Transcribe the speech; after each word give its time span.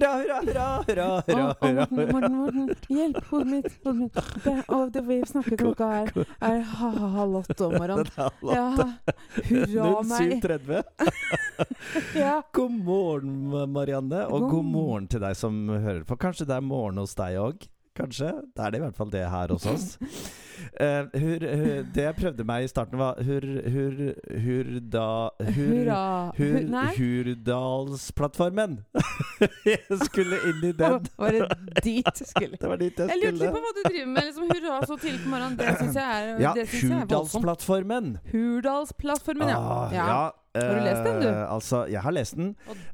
Hurra, 0.00 0.40
hurra, 0.40 0.66
hurra, 0.86 1.06
hurra, 1.24 1.24
hurra, 1.26 1.46
å, 1.46 1.66
hurra. 1.66 1.86
Morten, 1.90 2.36
Morten, 2.36 2.36
Morten, 2.60 2.96
hjelp! 2.96 3.18
Hodet 3.30 3.46
mitt. 3.50 3.66
Hodet 3.84 3.96
mitt. 4.00 4.20
Det, 4.44 4.54
oh, 4.72 4.84
det 4.94 5.02
vi 5.08 5.18
snakker 5.28 5.56
klokka 5.60 5.88
er, 6.00 6.12
er 6.40 6.60
ha- 6.72 6.90
ha- 6.96 7.10
halv 7.18 7.40
åtte 7.42 7.66
om 7.68 7.74
morgenen. 7.76 8.08
Ja, 8.48 8.66
hurra 9.50 10.02
meg. 10.08 10.38
07.30. 10.40 10.82
Ja. 12.16 12.38
God 12.56 12.72
morgen, 12.84 13.34
Marianne, 13.72 14.24
og 14.28 14.46
God 14.46 14.50
god 14.54 14.64
morgen 14.72 15.06
til 15.12 15.20
deg 15.22 15.36
som 15.38 15.56
hører 15.68 16.02
på. 16.08 16.16
Kanskje 16.20 16.46
det 16.48 16.56
er 16.56 16.64
morgen 16.64 17.00
hos 17.02 17.14
deg 17.18 17.36
òg? 17.40 17.66
Kanskje? 18.00 18.30
Det 18.56 18.64
er 18.66 18.70
det 18.74 18.80
i 18.80 18.84
hvert 18.86 18.96
fall 18.96 19.10
det 19.12 19.24
her 19.30 19.52
hos 19.54 19.66
oss. 19.66 19.86
Uh, 20.80 21.06
hur, 21.22 21.40
hur, 21.40 21.82
det 21.94 22.02
jeg 22.04 22.16
prøvde 22.18 22.44
meg 22.46 22.64
i 22.66 22.68
starten, 22.70 22.98
var 23.00 23.20
hur, 23.24 23.46
hur, 23.74 23.94
hurda, 24.44 25.06
hur, 25.56 25.90
hur, 26.36 26.58
Hu- 26.60 26.90
Hurdalsplattformen! 26.98 28.78
jeg 29.68 29.98
skulle 30.04 30.40
inn 30.50 30.64
i 30.68 30.72
den. 30.76 31.06
var 31.20 31.36
det 31.38 31.48
dit 31.84 32.06
du 32.06 32.24
skulle? 32.28 32.56
Det 32.60 32.68
var 32.70 32.80
dit 32.80 32.98
jeg 32.98 33.08
Jeg 33.08 33.22
lurte 33.22 33.32
litt 33.32 33.40
skulle. 33.40 33.52
på 33.56 33.64
hva 33.64 33.72
du 33.76 33.82
driver 33.88 34.10
med. 34.14 34.28
liksom 34.28 34.50
Hurra 34.50 34.80
så 34.86 34.98
tidlig 35.00 35.22
på 35.24 35.32
morgenen. 35.32 35.56
Det 35.60 35.76
syns 35.80 35.96
jeg 36.00 36.04
er, 36.04 36.30
Ja, 36.44 36.52
voldsomt. 36.54 37.00
Hurdalsplattformen. 37.00 38.12
Hurdalsplattformen, 38.32 39.48
ja. 39.54 39.58
Ah, 39.60 39.94
ja. 39.94 40.06
ja. 40.12 40.20
Har 40.54 40.74
du 40.74 40.80
lest 40.82 41.04
den, 41.04 41.20
du? 41.22 41.28
Uh, 41.28 41.52
altså, 41.54 41.84
jeg 41.86 42.00
har 42.02 42.10
lest 42.10 42.34
den. 42.34 42.48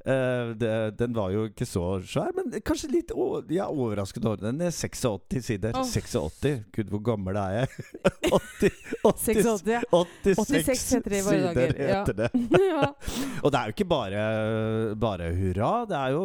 Eh, 0.05 0.51
det, 0.61 0.73
den 0.99 1.15
var 1.17 1.31
jo 1.33 1.47
ikke 1.49 1.65
så 1.65 1.85
svær, 2.05 2.35
men 2.37 2.53
kanskje 2.61 2.91
litt 2.93 3.15
å, 3.17 3.41
Jeg 3.49 3.63
er 3.65 3.73
overrasket 3.73 4.27
over 4.29 4.43
den. 4.43 4.59
Den 4.61 4.69
er 4.69 4.75
86 4.77 5.47
sider. 5.47 5.73
Oh. 5.73 5.87
86? 5.89 6.67
Gud, 6.77 6.91
hvor 6.93 7.01
gammel 7.07 7.39
er 7.41 7.63
jeg? 7.63 7.87
80, 8.29 8.77
80, 9.01 9.41
86, 9.41 9.65
ja. 9.73 9.81
86, 9.89 10.43
86 10.53 10.85
heter 10.99 11.15
det 11.15 11.23
i 11.23 11.25
våre 11.25 11.39
sider 11.39 11.57
dager, 11.57 11.81
ja. 11.81 12.03
heter 12.03 12.19
det. 12.21 12.61
ja. 12.67 12.83
Og 13.45 13.53
det 13.55 13.63
er 13.63 13.71
jo 13.71 13.77
ikke 13.77 13.89
bare, 13.89 14.27
bare 15.07 15.31
hurra. 15.39 15.71
Det 15.89 15.99
er 16.03 16.13
jo 16.13 16.23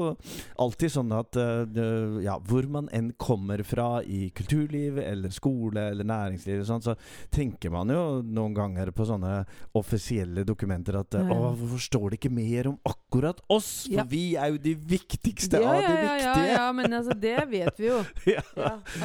alltid 0.68 0.96
sånn 0.98 1.16
at 1.16 1.40
uh, 1.40 2.20
ja, 2.26 2.36
hvor 2.52 2.68
man 2.76 2.92
enn 2.92 3.14
kommer 3.22 3.64
fra 3.68 4.02
i 4.04 4.26
kulturliv 4.36 5.00
eller 5.00 5.32
skole 5.32 5.88
eller 5.94 6.12
næringsliv, 6.12 6.66
og 6.66 6.70
sånn, 6.74 6.86
så 6.92 6.98
tenker 7.32 7.72
man 7.72 7.96
jo 7.96 8.04
noen 8.20 8.56
ganger 8.58 8.92
på 8.96 9.08
sånne 9.08 9.46
offisielle 9.80 10.44
dokumenter 10.48 11.00
at 11.00 11.21
eh, 11.22 11.28
Ja. 11.32 11.38
Å, 11.38 11.52
hvorfor 11.60 11.82
står 11.86 12.10
det 12.12 12.20
ikke 12.20 12.32
mer 12.34 12.68
om 12.72 12.78
akkurat 12.88 13.40
oss? 13.50 13.86
For 13.88 13.94
Ja. 14.02 14.04
vi 14.10 14.36
er 14.36 14.52
jo 14.54 14.58
de 14.58 14.74
viktigste 14.76 15.62
ja, 15.62 15.70
av 15.70 15.82
de 15.82 15.82
ja, 15.82 16.02
ja, 16.02 16.34
viktige. 16.34 16.52
ja, 16.56 16.72
men 16.72 16.94
altså, 17.00 17.14
det 17.20 17.36
vet 17.52 17.80
vi 17.80 17.88
jo. 17.88 18.00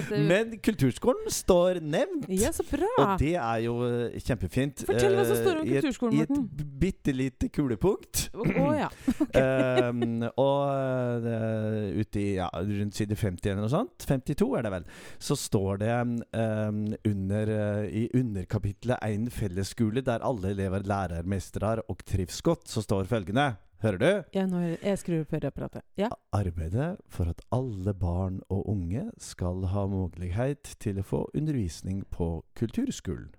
Det, 0.06 0.18
Men 0.28 0.56
kulturskolen 0.62 1.30
står 1.32 1.80
nevnt. 1.82 2.26
ja 2.28 2.52
så 2.52 2.62
bra! 2.68 2.88
Og 3.02 3.18
det 3.20 3.34
er 3.36 3.58
jo 3.64 3.76
eh, 3.86 4.18
kjempefint. 4.22 4.84
Fortell 4.86 5.14
hva 5.16 5.24
som 5.26 5.36
eh, 5.36 5.42
står 5.42 5.60
om 5.60 5.66
i 5.66 5.70
et- 5.76 5.82
kulturskolen, 5.84 6.14
I 6.18 6.22
et 6.26 6.30
Morten. 6.30 6.70
bitte 6.80 7.12
lite 7.16 7.48
kulepunkt. 7.52 8.26
Å 8.34 8.44
oh, 8.46 8.72
ja. 8.76 8.88
Ehm, 9.40 10.22
og 10.36 11.26
uh, 11.26 12.00
ute 12.00 12.20
i 12.20 12.26
ja, 12.38 12.48
rundt 12.54 12.96
side 12.96 13.16
50 13.18 13.50
eller 13.52 13.62
noe 13.64 13.72
sånt, 13.72 14.06
52 14.06 14.48
er 14.58 14.66
det 14.66 14.72
vel, 14.76 14.86
så 15.22 15.36
står 15.38 15.80
det 15.82 15.90
um, 15.96 16.80
under, 17.06 17.52
uh, 17.52 17.84
i 17.88 18.06
underkapitlet 18.16 18.98
'Ein 19.02 19.28
fellesskole 19.32 20.02
der 20.06 20.24
alle 20.24 20.52
elever 20.54 20.84
lærer, 20.86 21.26
mestrer 21.28 21.82
og 21.88 22.02
trives 22.06 22.40
godt', 22.42 22.68
så 22.68 22.82
står 22.82 23.04
følgende 23.10 23.56
Hører 23.82 23.98
du? 23.98 24.24
ja 24.34 24.46
nå, 24.46 24.56
hører- 24.56 24.82
jeg 24.82 24.98
skrur 24.98 25.24
på 25.24 25.36
øreapparatet. 25.36 25.82
Ja. 25.98 26.08
Arbeidet 26.32 26.96
for 27.08 27.24
at 27.28 27.42
alle 27.52 27.92
barn 27.94 28.40
og 28.48 28.68
unge 28.68 29.10
skal 29.18 29.66
ha 29.66 29.86
mulighet 29.86 30.76
til 30.80 30.98
å 30.98 31.04
få 31.04 31.26
undervisning 31.34 32.04
på 32.10 32.42
kulturskolen. 32.56 33.34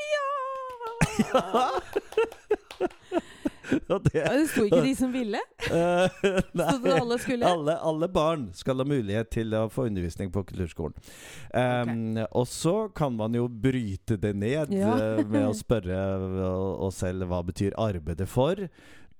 Ja! 0.00 0.28
Og 1.42 1.82
det 3.70 4.12
Det 4.12 4.46
sto 4.50 4.64
ikke 4.66 4.82
de 4.84 4.94
som 4.98 5.12
ville? 5.14 5.40
Uh, 5.72 6.38
nei, 6.56 6.66
alle 6.92 7.18
skulle? 7.22 7.46
Alle, 7.48 7.76
alle 7.80 8.08
barn 8.12 8.48
skal 8.56 8.82
ha 8.82 8.86
mulighet 8.88 9.30
til 9.32 9.54
å 9.56 9.66
få 9.72 9.86
undervisning 9.88 10.32
på 10.34 10.42
kulturskolen. 10.48 10.96
Um, 11.54 12.18
Og 12.30 12.46
så 12.50 12.88
kan 12.94 13.14
man 13.16 13.34
jo 13.38 13.46
bryte 13.48 14.18
det 14.20 14.34
ned 14.36 14.72
Ja. 14.74 14.92
eh, 14.96 15.22
med 15.26 15.46
å 15.48 15.54
spørre 15.64 15.96
eh, 15.96 16.84
oss 16.86 17.00
selv 17.02 17.28
hva 17.30 17.42
betyr 17.46 17.76
arbeidet 17.80 18.28
for? 18.30 18.66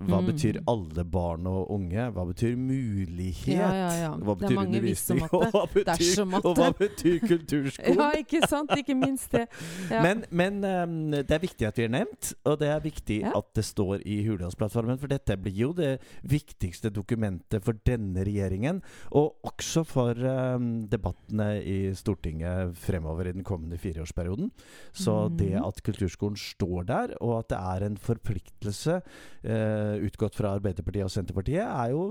Hva 0.03 0.21
Mm. 0.21 0.27
betyr 0.27 0.59
alle 0.67 1.05
barn 1.05 1.47
og 1.47 1.71
unge? 1.71 2.07
Hva 2.13 2.25
betyr 2.27 2.57
mulighet? 2.57 3.59
Ja, 3.59 3.71
ja, 3.75 3.91
ja. 4.01 4.11
Hva 4.17 4.35
betyr 4.39 4.59
undervisning? 4.59 5.23
Og 5.33 5.45
hva 5.53 5.67
betyr, 5.71 6.23
og 6.43 6.57
hva 6.57 6.71
betyr 6.77 7.19
kulturskolen? 7.23 7.99
Ja, 8.03 8.11
ikke 8.19 8.43
sant? 8.49 8.73
Ikke 8.77 8.95
minst 8.99 9.33
det. 9.33 9.47
Men, 9.91 10.25
men 10.31 10.61
um, 10.65 10.97
det 11.13 11.31
er 11.31 11.43
viktig 11.43 11.67
at 11.69 11.79
vi 11.79 11.87
er 11.87 11.93
nevnt, 11.93 12.33
og 12.49 12.59
det 12.61 12.71
er 12.73 12.83
viktig 12.83 13.19
at 13.29 13.49
det 13.57 13.65
står 13.67 14.03
i 14.09 14.23
Hurdalsplattformen. 14.27 14.99
For 15.01 15.11
dette 15.13 15.37
blir 15.41 15.57
jo 15.57 15.71
det 15.77 15.93
viktigste 16.29 16.91
dokumentet 16.95 17.63
for 17.65 17.79
denne 17.87 18.25
regjeringen, 18.27 18.83
og 19.13 19.39
også 19.47 19.85
for 19.89 20.19
um, 20.19 20.85
debattene 20.91 21.51
i 21.63 21.79
Stortinget 21.99 22.75
fremover 22.79 23.31
i 23.31 23.37
den 23.37 23.47
kommende 23.47 23.79
fireårsperioden. 23.81 24.51
Så 24.93 25.15
mm. 25.29 25.39
det 25.39 25.53
at 25.63 25.83
kulturskolen 25.87 26.39
står 26.41 26.89
der, 26.91 27.17
og 27.21 27.39
at 27.43 27.53
det 27.53 27.61
er 27.61 27.87
en 27.87 27.99
forpliktelse 28.01 28.99
eh, 29.45 29.92
utgått 30.01 30.35
fra 30.39 30.55
Arbeiderpartiet 30.57 31.05
og 31.09 31.15
Senterpartiet, 31.15 31.63
er 31.67 31.93
jo 31.95 32.07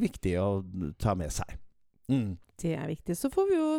viktig 0.00 0.34
å 0.40 0.48
ta 0.98 1.14
med 1.18 1.32
seg. 1.34 1.56
Mm. 2.08 2.36
Det 2.58 2.74
er 2.78 2.88
viktig. 2.90 3.14
Så 3.16 3.28
får 3.30 3.48
vi 3.52 3.56
jo 3.60 3.70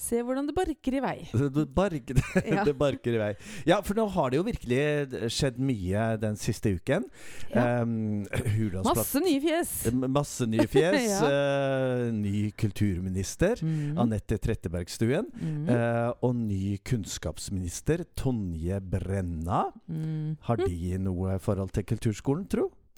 se 0.00 0.16
hvordan 0.24 0.46
det 0.48 0.54
barker 0.56 0.94
i 0.96 1.00
vei. 1.04 1.16
Det 1.56 1.66
barker, 1.76 2.16
Ja. 2.48 2.62
det 2.64 2.72
barker 2.80 3.16
i 3.16 3.18
vei. 3.20 3.32
Ja, 3.68 3.82
for 3.84 3.92
nå 3.98 4.06
har 4.14 4.30
det 4.32 4.38
jo 4.38 4.44
virkelig 4.46 5.28
skjedd 5.34 5.58
mye 5.60 6.04
den 6.22 6.38
siste 6.40 6.72
uken. 6.72 7.04
Ja. 7.52 7.82
Um, 7.84 8.22
Masse 8.86 9.20
nye 9.20 9.42
fjes. 9.44 9.74
Masse 10.08 10.48
nye 10.48 10.64
fjes. 10.72 11.04
Ja. 11.20 11.28
uh, 11.28 12.06
ny 12.16 12.46
kulturminister, 12.56 13.60
Mm. 13.60 13.98
Anette 14.00 14.38
Trettebergstuen. 14.40 15.28
Mm. 15.36 15.68
Uh, 15.68 16.14
og 16.24 16.32
ny 16.46 16.78
kunnskapsminister, 16.86 18.06
Tonje 18.16 18.80
Brenna. 18.80 19.66
Mm. 19.90 20.38
Har 20.48 20.64
de 20.64 20.96
noe 21.02 21.36
forhold 21.44 21.74
til 21.76 21.84
kulturskolen, 21.92 22.48
tro? 22.48 22.70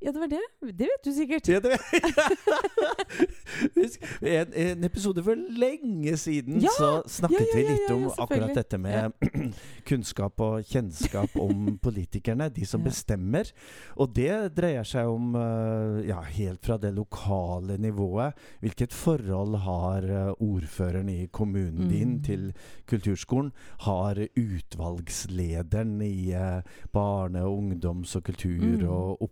Ja, 0.00 0.12
det 0.12 0.20
var 0.20 0.28
det. 0.28 0.40
Det 0.76 0.84
vet 0.90 1.04
du 1.04 1.12
sikkert. 1.12 1.48
Ja, 1.48 1.60
det 1.60 1.78
Husk, 3.76 4.02
en, 4.20 4.52
en 4.52 4.84
episode 4.84 5.22
for 5.24 5.38
lenge 5.58 6.16
siden 6.20 6.60
Ja! 6.60 6.70
så 6.76 6.88
snakket 7.08 7.40
Ja, 7.40 7.56
vi 7.56 7.62
litt 7.70 7.90
om 7.94 8.04
akkurat 8.20 8.52
dette 8.58 8.78
med 8.78 9.12
kunnskap 9.88 10.40
og 10.44 10.66
kjennskap 10.68 11.36
om 11.40 11.70
politikerne, 11.86 12.48
de 12.52 12.66
som 12.68 12.84
bestemmer. 12.84 13.48
Og 13.96 14.12
det 14.16 14.30
dreier 14.56 14.84
seg 14.86 15.08
om 15.10 15.32
eh, 15.40 16.02
ja, 16.10 16.20
helt 16.36 16.60
fra 16.66 16.76
det 16.82 16.92
lokale 16.96 17.78
nivået. 17.80 18.36
Hvilket 18.64 18.92
forhold 18.96 19.56
har 19.64 20.06
eh, 20.06 20.32
ordføreren 20.44 21.08
i 21.12 21.22
kommunen 21.32 21.88
din 21.90 22.06
Mm. 22.06 22.22
til 22.22 22.42
kulturskolen? 22.88 23.48
Har 23.82 24.20
utvalgslederen 24.38 25.96
i 26.04 26.30
eh, 26.36 26.60
barne-, 26.94 27.42
ungdoms- 27.48 28.16
og 28.20 28.24
kultur- 28.28 28.44
Mm. 28.56 28.88
og 28.88 29.22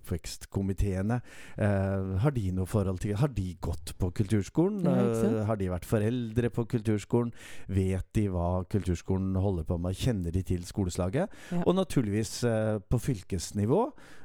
oppvekstkomiteene 0.55 1.21
eh, 1.59 2.19
Har 2.23 2.35
de 2.35 2.51
noe 2.55 2.67
forhold 2.67 3.01
til 3.03 3.17
Har 3.19 3.29
de 3.35 3.55
gått 3.61 3.95
på 3.99 4.11
kulturskolen? 4.15 4.87
Eh, 4.87 5.45
har 5.47 5.57
de 5.57 5.71
vært 5.71 5.85
foreldre 5.89 6.51
på 6.51 6.65
kulturskolen? 6.71 7.33
Vet 7.69 8.07
de 8.15 8.29
hva 8.33 8.65
kulturskolen 8.71 9.35
holder 9.37 9.65
på 9.65 9.79
med? 9.79 9.97
Kjenner 9.97 10.35
de 10.35 10.43
til 10.43 10.65
skoleslaget? 10.65 11.31
Ja. 11.51 11.63
Og 11.65 11.75
naturligvis 11.77 12.45
eh, 12.45 12.79
på 12.79 12.99
fylkesnivå. 12.99 13.81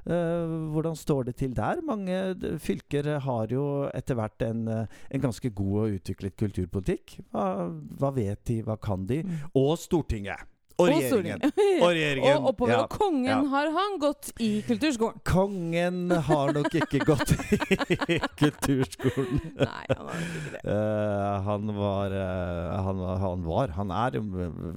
eh, 0.06 0.54
hvordan 0.74 0.96
står 0.96 1.30
det 1.30 1.36
til 1.36 1.56
der? 1.56 1.82
Mange 1.86 2.36
fylker 2.60 3.20
har 3.20 3.48
jo 3.52 3.90
etter 3.94 4.16
hvert 4.16 4.42
en, 4.42 4.68
en 4.70 5.22
ganske 5.22 5.50
god 5.50 5.76
og 5.84 5.98
utviklet 6.00 6.38
kulturpolitikk. 6.38 7.20
Hva, 7.32 7.70
hva 8.00 8.14
vet 8.16 8.46
de? 8.48 8.62
Hva 8.64 8.78
kan 8.78 9.06
de? 9.10 9.24
Mm. 9.24 9.52
Og 9.56 9.78
Stortinget! 9.80 10.48
Og 10.84 10.88
regjeringen! 10.88 11.42
Og 11.82 11.90
regjeringen! 11.92 12.38
Og 12.38 12.54
oppover. 12.54 12.72
ja. 12.72 12.80
Og 12.84 12.94
kongen 12.94 13.28
ja. 13.28 13.40
har 13.52 13.72
han 13.76 13.98
gått 14.00 14.30
i 14.40 14.50
kulturskolen. 14.68 15.20
Kongen 15.28 16.14
har 16.30 16.54
nok 16.56 16.78
ikke 16.80 17.02
gått 17.10 17.34
i 17.36 18.20
kulturskolen. 18.40 19.42
Nei, 19.60 19.84
han 19.92 20.08
har 20.08 20.24
ikke 20.24 20.54
det. 20.56 20.64
Uh, 20.64 21.36
han, 21.50 21.74
var, 21.76 22.16
uh, 22.16 22.80
han 22.88 23.04
Han 23.26 23.46
var 23.48 23.76
Han 23.76 23.92
er 23.92 24.20
jo 24.20 24.24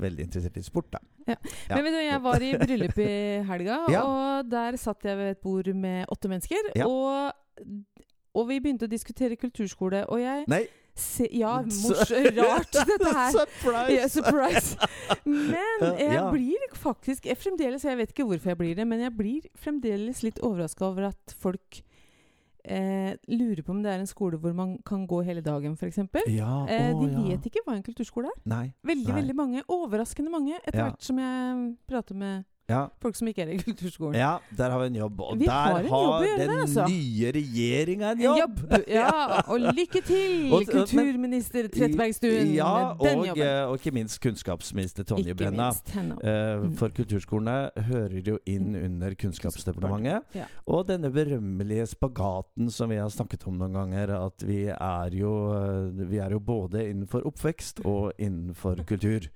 veldig 0.02 0.26
interessert 0.26 0.58
i 0.58 0.64
sport, 0.66 0.90
da. 0.96 1.02
Ja. 1.28 1.38
Men 1.70 1.84
vet 1.87 1.94
du, 1.94 2.00
jeg 2.02 2.20
var 2.26 2.43
i 2.43 2.52
bryllup 2.58 2.98
i 2.98 3.14
helga, 3.46 3.78
og 4.02 4.50
der 4.50 4.78
satt 4.81 5.06
jeg 5.06 5.19
ved 5.20 5.37
et 5.37 5.43
bord 5.44 5.70
med 5.78 6.10
åtte 6.10 6.31
mennesker. 6.32 6.72
Og, 6.82 7.69
og 8.34 8.48
vi 8.50 8.58
begynte 8.58 8.88
å 8.88 8.90
diskutere 8.90 9.38
kulturskole, 9.38 10.02
og 10.10 10.22
jeg 10.22 10.48
Nei! 10.50 10.64
Se, 10.94 11.29
Ja, 11.33 11.56
rart 11.62 12.73
dette 12.91 13.12
her. 13.15 13.31
Surprise! 13.33 13.93
Yeah, 13.93 14.09
surprise! 14.09 14.77
Men 15.25 15.87
jeg 15.99 16.12
Ja. 16.19 16.31
blir 16.31 16.67
faktisk 16.77 17.27
jeg 17.27 17.37
fremdeles, 17.41 17.85
Jeg 17.85 17.97
vet 17.97 18.12
ikke 18.12 18.27
hvorfor 18.29 18.53
jeg 18.53 18.59
blir 18.59 18.75
det, 18.77 18.87
men 18.87 19.00
jeg 19.00 19.17
blir 19.17 19.49
fremdeles 19.56 20.23
litt 20.23 20.39
overraska 20.43 20.85
over 20.87 21.09
at 21.12 21.35
folk 21.41 21.83
eh, 22.65 23.17
lurer 23.29 23.62
på 23.67 23.73
om 23.75 23.81
det 23.83 23.91
er 23.91 23.99
en 24.03 24.06
skole 24.06 24.39
hvor 24.39 24.53
man 24.55 24.77
kan 24.87 25.06
gå 25.11 25.23
hele 25.27 25.41
dagen, 25.43 25.73
f.eks. 25.75 25.99
Ja, 26.31 26.67
Eh, 26.71 26.93
de 26.94 27.09
ja. 27.11 27.23
vet 27.33 27.49
ikke 27.50 27.65
hva 27.67 27.75
en 27.75 27.83
kulturskole 27.83 28.29
er. 28.31 28.39
Nei. 28.47 28.73
Veldig 28.87 29.09
Nei. 29.09 29.17
veldig 29.21 29.35
mange. 29.37 29.62
Overraskende 29.69 30.31
mange, 30.31 30.61
etter 30.62 30.79
Ja. 30.79 30.91
hvert 30.91 31.03
som 31.03 31.19
jeg 31.19 31.77
prater 31.91 32.15
med 32.15 32.44
Ja. 32.72 32.82
Folk 33.04 33.16
som 33.19 33.28
ikke 33.28 33.44
er 33.44 33.52
i 33.52 33.58
kulturskolen. 33.60 34.16
ja, 34.19 34.32
der 34.56 34.70
har 34.72 34.80
vi 34.82 34.86
en 34.92 34.98
jobb. 35.02 35.20
Og 35.20 35.38
Vi 35.40 35.46
der 35.46 35.52
har 35.52 35.82
har 35.82 35.88
jobb 35.88 36.38
den 36.40 36.50
altså. 36.56 36.86
nye 36.88 37.32
regjeringa 37.36 38.12
en 38.16 38.22
jobb! 38.26 38.58
Ja, 38.92 39.42
og 39.46 39.60
lykke 39.60 40.00
til, 40.06 40.48
Og- 40.56 40.66
kulturminister 40.72 41.69
Trettebergstuen, 41.72 42.52
Ja, 42.56 42.94
med 42.94 43.06
den 43.08 43.19
og, 43.19 43.26
jobben. 43.28 43.42
eh, 43.46 43.62
og 43.69 43.78
ikke 43.78 43.92
minst 43.94 44.20
kunnskapsminister 44.24 45.04
Tonje 45.04 45.34
Brenna. 45.36 45.70
Mm. 45.94 46.72
For 46.80 46.88
kulturskolene 46.96 47.70
hører 47.90 48.22
jo 48.26 48.38
inn 48.48 48.74
under 48.78 49.14
Kunnskapsdepartementet. 49.20 50.22
Ja. 50.36 50.46
Og 50.66 50.86
denne 50.88 51.10
berømmelige 51.12 51.86
spagaten 51.92 52.70
som 52.72 52.90
vi 52.90 52.96
har 53.00 53.10
snakket 53.12 53.46
om 53.50 53.58
noen 53.60 53.74
ganger, 53.76 54.12
at 54.26 54.44
vi 54.46 54.64
er 54.72 55.16
jo, 55.16 55.32
eh, 55.56 56.06
vi 56.10 56.19
er 56.22 56.30
jo 56.36 56.40
både 56.40 56.86
innenfor 56.90 57.26
oppvekst 57.28 57.82
og 57.84 58.12
innenfor 58.19 58.82
kultur. 58.90 59.28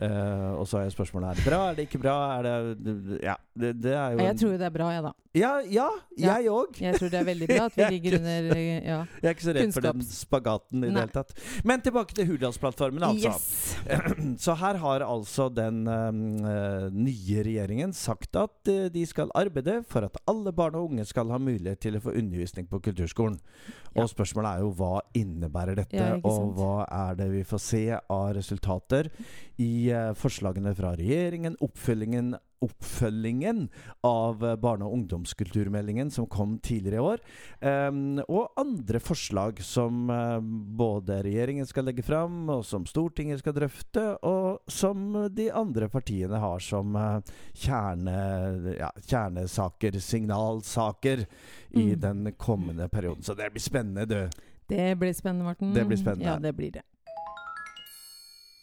Uh, 0.00 0.58
og 0.58 0.66
så 0.68 0.80
er 0.82 0.90
spørsmålet 0.94 1.30
er 1.30 1.38
det 1.38 1.44
bra, 1.46 1.58
er 1.70 1.74
det 1.78 1.84
ikke 1.88 2.00
bra? 2.02 2.14
Er 2.38 2.42
det 2.46 2.77
Ja, 3.22 3.34
det, 3.58 3.74
det 3.82 3.94
er 3.94 4.14
jo 4.14 4.24
Jeg 4.26 4.38
tror 4.40 4.52
jo 4.52 4.58
det 4.60 4.66
er 4.68 4.74
bra, 4.74 4.90
jeg, 4.94 5.02
da. 5.08 5.12
Ja, 5.36 5.50
ja, 5.68 5.86
jeg 6.18 6.48
òg. 6.50 6.78
Jeg 6.80 6.96
tror 6.98 7.10
det 7.12 7.18
er 7.20 7.26
veldig 7.26 7.48
bra 7.50 7.66
at 7.68 7.76
vi 7.76 7.82
er 7.86 7.92
ligger 7.92 8.16
under 8.18 8.48
eh, 8.54 8.68
Ja. 8.78 8.98
Jeg 9.22 9.28
er 9.28 9.34
ikke 9.34 9.46
så 9.46 9.54
redd 9.56 9.74
for 9.74 9.84
den 9.84 10.04
spagaten 10.06 10.84
i 10.84 10.88
det 10.88 11.02
hele 11.02 11.14
tatt. 11.14 11.34
Men 11.68 11.82
tilbake 11.84 12.16
til 12.16 12.28
Hurdalsplattformen, 12.30 13.04
altså. 13.04 13.34
Yes. 13.34 14.38
Så 14.44 14.54
her 14.58 14.78
har 14.80 15.04
altså 15.06 15.48
den 15.52 15.82
øh, 15.88 16.88
nye 16.94 17.44
regjeringen 17.44 17.92
sagt 17.96 18.36
at 18.38 18.70
øh, 18.72 18.88
de 18.94 19.04
skal 19.06 19.32
arbeide 19.38 19.82
for 19.88 20.06
at 20.08 20.16
alle 20.30 20.52
barn 20.52 20.78
og 20.78 20.90
unge 20.90 21.04
skal 21.08 21.30
ha 21.34 21.38
mulighet 21.42 21.82
til 21.84 21.98
å 21.98 22.02
få 22.04 22.14
undervisning 22.16 22.68
på 22.70 22.80
kulturskolen. 22.88 23.38
Ja. 23.92 24.02
Og 24.02 24.10
spørsmålet 24.12 24.50
er 24.50 24.64
jo 24.64 24.72
hva 24.78 25.02
innebærer 25.18 25.78
dette, 25.82 25.98
Ja, 25.98 26.16
og 26.22 26.54
hva 26.58 26.86
er 26.86 27.18
det 27.18 27.30
vi 27.32 27.44
får 27.46 27.62
se 27.62 27.84
av 27.98 28.28
resultater 28.38 29.10
i 29.58 29.90
øh, 29.92 30.12
forslagene 30.18 30.74
fra 30.78 30.94
regjeringen, 30.98 31.58
oppfølgingen 31.64 32.36
oppfølgingen 32.64 33.68
av 34.06 34.42
barne- 34.60 34.84
og 34.86 34.92
ungdomskulturmeldingen 34.98 36.10
som 36.10 36.26
kom 36.26 36.58
tidligere 36.58 36.98
i 36.98 37.04
år. 37.04 37.22
Um, 37.60 38.18
og 38.28 38.52
andre 38.60 39.00
forslag 39.02 39.62
som 39.64 40.10
uh, 40.10 40.38
både 40.40 41.20
regjeringen 41.26 41.66
skal 41.68 41.88
legge 41.88 42.02
fram, 42.06 42.48
og 42.50 42.64
som 42.66 42.86
Stortinget 42.88 43.42
skal 43.42 43.56
drøfte, 43.56 44.06
og 44.26 44.60
som 44.70 45.28
de 45.34 45.48
andre 45.52 45.88
partiene 45.92 46.40
har 46.42 46.62
som 46.64 46.96
uh, 46.98 47.20
kjerne, 47.54 48.18
ja, 48.78 48.90
kjernesaker, 49.06 50.00
signalsaker, 50.00 51.26
i 51.70 51.88
Mm. 51.94 52.00
den 52.00 52.32
kommende 52.32 52.88
perioden. 52.88 53.22
Så 53.22 53.34
det 53.34 53.50
blir 53.52 53.60
spennende, 53.60 54.06
du. 54.06 54.30
Det 54.68 54.98
blir 54.98 55.12
spennende, 55.12 55.44
Morten. 55.44 55.74
Det 55.74 55.84
blir 55.86 55.96
spennende. 55.96 56.24
Ja, 56.24 56.38
det 56.38 56.52
blir 56.56 56.72
det. 56.72 56.82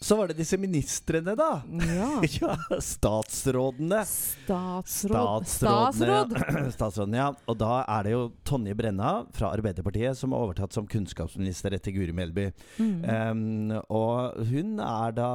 Så 0.04 0.16
var 0.20 0.28
det 0.28 0.36
disse 0.38 0.58
ministrene, 0.60 1.36
da. 1.40 1.62
Ja. 1.96 2.22
Ja, 2.42 2.56
statsrådene. 2.84 4.02
Statsråd. 4.06 5.46
Statsrådene, 5.48 6.36
Statsråd! 6.36 6.74
statsrådene, 6.78 7.18
ja. 7.22 7.30
Og 7.50 7.58
da 7.58 7.78
er 7.88 8.04
det 8.06 8.12
jo 8.14 8.26
Tonje 8.46 8.76
Brenna 8.78 9.14
fra 9.34 9.54
Arbeiderpartiet 9.56 10.18
som 10.20 10.36
har 10.36 10.44
overtatt 10.50 10.76
som 10.76 10.86
kunnskapsminister 10.92 11.74
etter 11.78 11.96
Guri 11.96 12.14
Melby. 12.16 12.50
Mm. 12.78 13.00
Um, 13.08 13.74
og 13.88 14.36
hun 14.52 14.76
er 14.84 15.16
da 15.16 15.32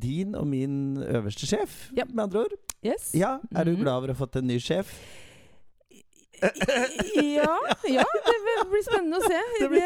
din 0.00 0.34
og 0.38 0.48
min 0.50 0.96
øverste 1.04 1.46
sjef, 1.50 1.78
Ja. 1.94 2.08
med 2.08 2.24
andre 2.30 2.46
ord. 2.48 2.56
yes. 2.82 3.12
Ja, 3.14 3.38
Er 3.54 3.64
du 3.64 3.72
Mhm. 3.76 3.82
glad 3.82 3.94
over 3.98 4.08
å 4.08 4.16
ha 4.16 4.24
fått 4.26 4.36
en 4.40 4.46
ny 4.48 4.58
sjef? 4.58 4.88
Ja, 7.18 7.58
ja, 7.88 8.04
det 8.26 8.36
blir 8.70 8.82
spennende 8.86 9.16
å 9.18 9.22
se. 9.26 9.38
Det 9.68 9.82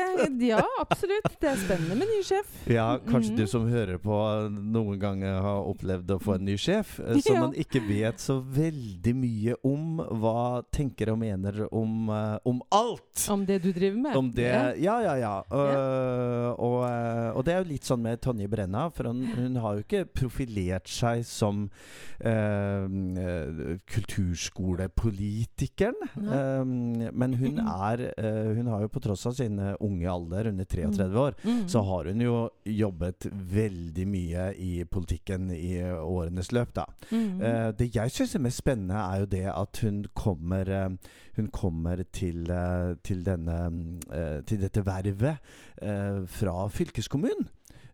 ja, 0.48 0.62
absolutt. 0.82 1.28
Det 1.40 1.48
er 1.52 1.56
spennende 1.60 1.94
med 1.98 2.08
ny 2.10 2.18
sjef. 2.26 2.46
Ja, 2.70 2.98
kanskje 3.06 3.30
Mhm. 3.32 3.36
du 3.38 3.46
som 3.46 3.66
hører 3.70 3.98
på 4.02 4.16
noen 4.50 4.98
ganger 5.00 5.40
har 5.44 5.62
opplevd 5.70 6.10
å 6.10 6.18
få 6.22 6.34
en 6.36 6.44
ny 6.44 6.56
sjef, 6.60 6.98
eh, 7.00 7.20
som 7.24 7.34
Ja. 7.34 7.40
man 7.46 7.54
ikke 7.54 7.80
vet 7.88 8.18
så 8.20 8.40
veldig 8.42 9.14
mye 9.16 9.54
om 9.64 9.98
hva 10.20 10.62
tenker 10.72 11.08
og 11.12 11.18
mener 11.18 11.68
om, 11.72 12.08
eh, 12.10 12.38
om 12.46 12.62
alt. 12.72 13.28
Om 13.30 13.46
det 13.46 13.62
du 13.62 13.72
driver 13.72 13.96
med. 14.08 14.16
Om 14.16 14.30
det 14.32 14.52
Ja. 14.82 15.00
Ja, 15.02 15.14
ja. 15.16 15.42
Øh, 15.50 16.50
og, 16.58 16.84
og 17.36 17.44
det 17.44 17.54
er 17.54 17.62
jo 17.64 17.68
litt 17.70 17.84
sånn 17.84 18.02
med 18.02 18.20
Tonje 18.20 18.48
Brenna, 18.50 18.88
for 18.90 19.04
hun, 19.08 19.24
hun 19.36 19.56
har 19.56 19.74
jo 19.78 19.82
ikke 19.86 20.04
profilert 20.12 20.88
seg 20.88 21.24
som 21.24 21.70
øh, 22.24 22.88
kulturskolepolitikeren. 23.92 25.94
Nei. 26.16 26.41
Um, 26.42 26.70
men 27.12 27.34
hun 27.38 27.58
er 27.58 28.02
øh, 28.18 28.56
Hun 28.56 28.66
har 28.66 28.80
jo 28.84 28.88
på 28.92 29.00
tross 29.04 29.26
av 29.26 29.32
sin 29.38 29.58
øh, 29.58 29.74
unge 29.80 30.08
alder, 30.10 30.48
under 30.50 30.64
33 30.64 31.18
år, 31.18 31.32
Mm. 31.44 31.68
så 31.68 31.82
har 31.82 32.08
hun 32.10 32.20
jo 32.20 32.48
jobbet 32.66 33.26
veldig 33.54 34.06
mye 34.08 34.44
i 34.58 34.84
politikken 34.84 35.50
i 35.50 35.80
årenes 35.82 36.52
løp, 36.52 36.74
da. 36.76 36.84
Mm. 37.10 37.40
Eh, 37.42 37.72
det 37.78 37.90
jeg 37.96 38.10
syns 38.10 38.34
er 38.34 38.44
mest 38.44 38.62
spennende, 38.62 38.94
er 38.94 39.20
jo 39.20 39.26
det 39.26 39.44
at 39.54 39.82
hun 39.82 40.04
kommer 40.14 40.68
eh, 40.68 40.88
Hun 41.36 41.46
kommer 41.48 42.02
til, 42.12 42.50
eh, 42.50 42.94
til, 43.04 43.22
denne, 43.24 43.54
eh, 44.12 44.42
til 44.44 44.60
dette 44.60 44.82
vervet 44.84 45.38
eh, 45.80 46.26
fra 46.28 46.66
fylkeskommunen. 46.68 47.48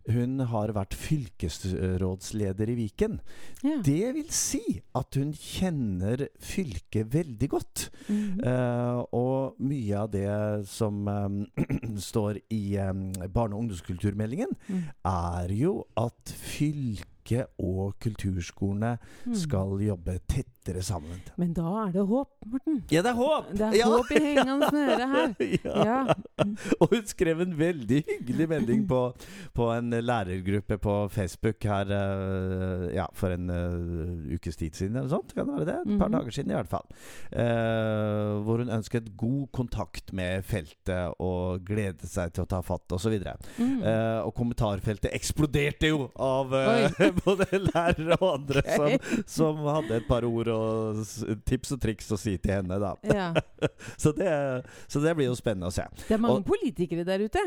Hun 0.07 0.39
har 0.49 0.71
vært 0.73 0.95
fylkesrådsleder 0.97 2.69
i 2.71 2.75
Viken. 2.75 3.19
ja. 3.63 3.81
Det 3.83 4.13
vil 4.15 4.29
si 4.33 4.81
at 4.95 5.15
hun 5.19 5.33
kjenner 5.33 6.27
fylket 6.39 7.11
veldig 7.13 7.49
godt. 7.49 7.89
Mhm. 8.07 8.39
Uh, 8.45 9.03
og 9.13 9.55
mye 9.59 9.97
av 9.99 10.09
det 10.11 10.67
som 10.67 11.07
um, 11.07 11.45
står 12.09 12.39
i 12.49 12.77
um, 12.79 13.11
barne- 13.33 13.53
og 13.55 13.61
ungdomskulturmeldingen, 13.65 14.55
Mm. 14.69 14.83
er 15.05 15.47
jo 15.53 15.85
at 15.97 16.29
fylket 16.35 17.05
og 17.59 17.95
kulturskolene 18.03 18.97
Mm. 19.25 19.33
skal 19.35 19.79
jobbe 19.83 20.13
tettere 20.29 20.81
sammen. 20.83 21.19
Men 21.37 21.53
da 21.53 21.63
er 21.87 21.91
det 21.91 22.03
håp, 22.07 22.29
Morten. 22.45 22.83
Ja, 22.91 23.01
det 23.01 23.11
er 23.11 23.17
håp! 23.17 23.49
Det 23.51 23.61
er 23.67 23.75
ja. 23.77 23.85
håp 23.89 24.11
i 24.15 24.19
hengende 24.23 24.69
snøre 24.69 25.07
her. 25.11 25.33
ja. 25.65 25.85
Ja. 25.89 25.99
Og 26.81 26.89
hun 26.93 27.05
skrev 27.09 27.41
en 27.43 27.53
veldig 27.59 28.03
hyggelig 28.07 28.47
melding 28.49 28.85
på, 28.89 29.01
på 29.53 29.67
en 29.75 29.89
lærergruppe 29.89 30.77
på 30.81 30.95
Facebook 31.13 31.63
her 31.63 31.91
eh, 31.95 32.85
ja, 32.95 33.05
for 33.13 33.33
en 33.35 33.49
uh, 33.49 34.33
ukes 34.35 34.57
tid 34.59 34.71
siden, 34.77 34.95
eller 34.95 35.09
sånt. 35.09 35.33
Kan 35.35 35.47
det 35.49 35.57
være 35.59 35.69
det? 35.71 35.77
Et 35.93 35.99
par 35.99 36.07
Mhm. 36.09 36.17
dager 36.17 36.31
siden, 36.31 36.51
i 36.51 36.57
hvert 36.59 36.71
fall. 36.71 36.87
Uh, 37.33 38.39
hvor 38.45 38.57
hun 38.63 38.69
ønsket 38.69 39.11
god 39.17 39.47
kontakt 39.55 40.13
med 40.13 40.43
feltet 40.47 41.13
og 41.19 41.63
gledet 41.67 42.07
seg 42.09 42.33
til 42.33 42.43
å 42.45 42.49
ta 42.49 42.61
fatt, 42.65 42.87
osv. 42.95 43.15
Mm. 43.59 43.81
uh, 43.83 44.21
og 44.25 44.33
kommentarfeltet 44.37 45.11
eksploderte 45.15 45.89
jo 45.91 46.09
av 46.19 46.53
eh, 46.53 46.89
både 47.25 47.47
lærere 47.67 48.17
og 48.19 48.27
andre 48.39 48.63
som, 48.65 49.23
som 49.37 49.63
hadde 49.75 49.99
et 50.01 50.07
par 50.09 50.27
ord 50.27 50.51
og 50.53 51.01
tips 51.49 51.75
og 51.75 51.81
triks 51.83 52.11
å 52.15 52.19
si 52.19 52.37
til 52.41 52.55
henne. 52.59 52.79
da 52.81 52.93
ja. 53.09 53.31
så 54.01 54.13
det, 54.15 54.33
så 54.87 55.01
det 55.03 55.15
blir 55.17 55.29
jo 55.31 55.37
spennende 55.39 55.71
å 55.71 55.75
se. 55.75 55.87
Det 56.07 56.15
er 56.17 56.21
mange 56.21 56.41
Og- 56.43 56.47
politikere 56.51 57.07
der 57.07 57.25
ute. 57.27 57.43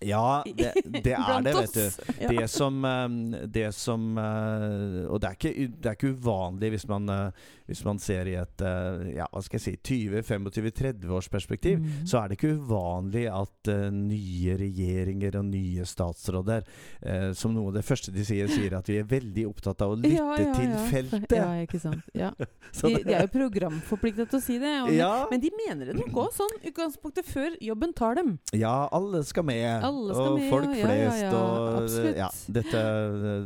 Ja, 0.00 0.40
det, 0.46 0.70
det 1.04 1.12
er 1.12 1.42
det, 1.44 1.52
vet 1.52 1.74
du. 1.76 2.12
Det 2.30 2.46
som, 2.48 2.78
eh, 2.88 3.08
det 3.52 3.66
som 3.76 4.16
eh, 4.16 5.02
Og 5.12 5.20
det 5.20 5.28
er, 5.28 5.34
ikke, 5.36 5.66
det 5.76 5.90
er 5.90 5.98
ikke 5.98 6.14
uvanlig 6.16 6.70
hvis 6.72 6.86
man, 6.88 7.10
eh, 7.12 7.50
hvis 7.70 7.84
man 7.86 8.00
ser 8.02 8.26
i 8.26 8.34
et 8.40 8.64
eh, 8.66 9.12
ja, 9.14 9.28
hva 9.30 9.42
skal 9.44 9.60
jeg 9.60 9.78
si 9.78 10.08
20-25-30 10.10 11.12
års 11.14 11.28
perspektiv, 11.30 11.78
mm. 11.78 12.02
så 12.10 12.20
er 12.20 12.30
det 12.30 12.38
ikke 12.38 12.56
uvanlig 12.58 13.26
at 13.30 13.70
uh, 13.70 13.86
nye 13.94 14.56
regjeringer 14.58 15.38
og 15.38 15.46
nye 15.52 15.86
statsråder, 15.86 16.66
uh, 17.04 17.30
som 17.38 17.54
noe 17.54 17.70
av 17.70 17.78
det 17.78 17.84
første 17.86 18.12
de 18.14 18.24
sier, 18.26 18.50
sier 18.50 18.74
at 18.78 18.90
vi 18.90 18.98
er 19.00 19.06
veldig 19.08 19.46
opptatt 19.52 19.84
av 19.86 19.94
å 19.94 19.98
lytte 20.02 20.16
Ja, 20.18 20.34
ja, 20.40 20.54
til 20.56 20.74
feltet. 20.90 21.36
Ja, 21.38 21.48
ikke 21.62 21.82
sant. 21.82 22.10
Ja. 22.16 22.32
De, 22.80 22.94
de 23.02 23.12
er 23.12 23.24
jo 23.26 23.30
programforpliktet 23.32 24.30
til 24.30 24.38
å 24.38 24.42
si 24.42 24.56
det. 24.62 24.70
Ja, 24.94 25.26
Men 25.30 25.40
de 25.42 25.50
mener 25.52 25.90
det 25.90 25.96
nok 25.98 26.14
òg, 26.22 26.28
sånn 26.36 26.52
utgangspunktet 26.70 27.26
før 27.28 27.56
jobben 27.60 27.92
tar 27.98 28.14
dem. 28.16 28.36
ja, 28.56 28.86
alle 28.94 29.20
skal 29.26 29.44
med. 29.48 29.66
Alle 29.84 30.14
skal 30.14 30.30
og 30.30 30.38
med, 30.38 30.46
folk 30.52 30.74
flest. 30.78 31.34
og 31.34 32.14
ja, 32.16 32.28
dette, 32.56 32.82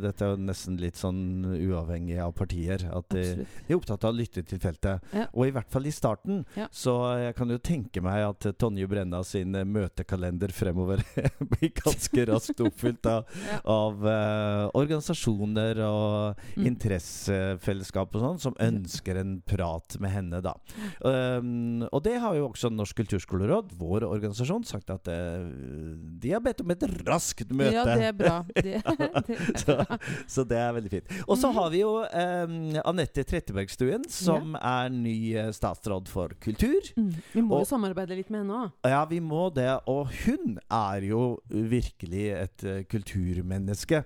dette 0.05 0.29
er 0.29 0.45
nesten 0.45 0.77
litt 0.81 0.99
sånn 0.99 1.19
uavhengig 1.57 2.19
av 2.21 2.35
partier. 2.37 2.85
At 2.95 3.09
de, 3.13 3.25
de 3.41 3.73
er 3.73 3.79
opptatt 3.79 4.05
av 4.07 4.14
lytte 4.15 4.43
til 4.47 4.59
feltet. 4.63 5.03
Ja. 5.13 5.25
Og 5.33 5.47
i 5.47 5.51
hvert 5.55 5.69
fall 5.71 5.85
i 5.85 5.93
starten. 5.93 6.43
Ja. 6.57 6.67
Så 6.71 6.95
jeg 7.21 7.35
kan 7.37 7.49
jo 7.53 7.57
tenke 7.59 8.01
meg 8.05 8.23
at 8.29 8.47
Tonje 8.61 8.87
Brenna 8.89 9.21
sin 9.27 9.55
eh, 9.55 9.63
møtekalender 9.67 10.51
fremover 10.55 11.03
blir 11.53 11.71
ganske 11.77 12.25
raskt 12.31 12.61
oppfylt 12.65 13.05
av, 13.11 13.25
Ja. 13.45 13.59
av 13.69 14.01
uh, 14.05 14.69
organisasjoner 14.77 15.79
og 15.85 16.41
Mm. 16.55 16.65
interessefellesskap 16.69 18.13
og 18.15 18.21
sånn 18.23 18.39
som 18.41 18.55
ønsker 18.61 19.17
en 19.19 19.35
prat 19.47 19.97
med 20.01 20.11
henne, 20.13 20.39
da. 20.43 20.53
Um, 21.03 21.83
og 21.91 22.03
det 22.05 22.15
har 22.21 22.35
jo 22.37 22.47
også 22.49 22.69
Norsk 22.73 22.97
kulturskoleråd, 23.01 23.73
vår 23.79 24.05
organisasjon, 24.07 24.63
sagt 24.67 24.89
at 24.93 25.09
uh, 25.11 25.45
de 26.21 26.31
har 26.33 26.43
bedt 26.45 26.61
om 26.63 26.71
et 26.73 26.85
raskt 27.07 27.51
møte. 27.51 27.73
Ja, 27.75 27.83
det 27.89 28.09
er 28.11 28.15
bra. 28.17 28.37
Det, 28.55 28.63
det 28.81 29.35
er 29.35 29.57
Så, 29.59 29.75
bra. 29.75 29.97
så 30.31 30.45
det 30.47 30.57
er 30.59 30.73
veldig 30.77 30.91
fint. 30.93 31.11
Og 31.27 31.37
så 31.37 31.49
Mhm. 31.51 31.55
har 31.59 31.69
vi 31.73 31.79
jo 31.81 31.91
um, 32.01 32.55
Anette 32.85 33.23
Trettebergstuen, 33.27 34.04
som 34.11 34.55
er 34.59 34.89
ny 34.93 35.35
eh, 35.37 35.51
statsråd 35.55 36.09
for 36.11 36.33
kultur. 36.43 36.81
Mm. 36.97 37.09
Vi 37.33 37.41
må 37.41 37.55
Og- 37.55 37.63
jo 37.65 37.69
samarbeide 37.75 38.15
litt 38.17 38.29
med 38.29 38.43
henne 38.43 38.59
òg. 38.65 38.71
Ja, 38.89 39.05
vi 39.05 39.19
må 39.19 39.53
det. 39.53 39.69
Og 39.87 40.07
hun 40.25 40.59
er 40.71 41.01
jo 41.07 41.39
virkelig 41.49 42.25
et 42.35 42.63
uh, 42.65 42.83
kulturmenneske. 42.89 44.03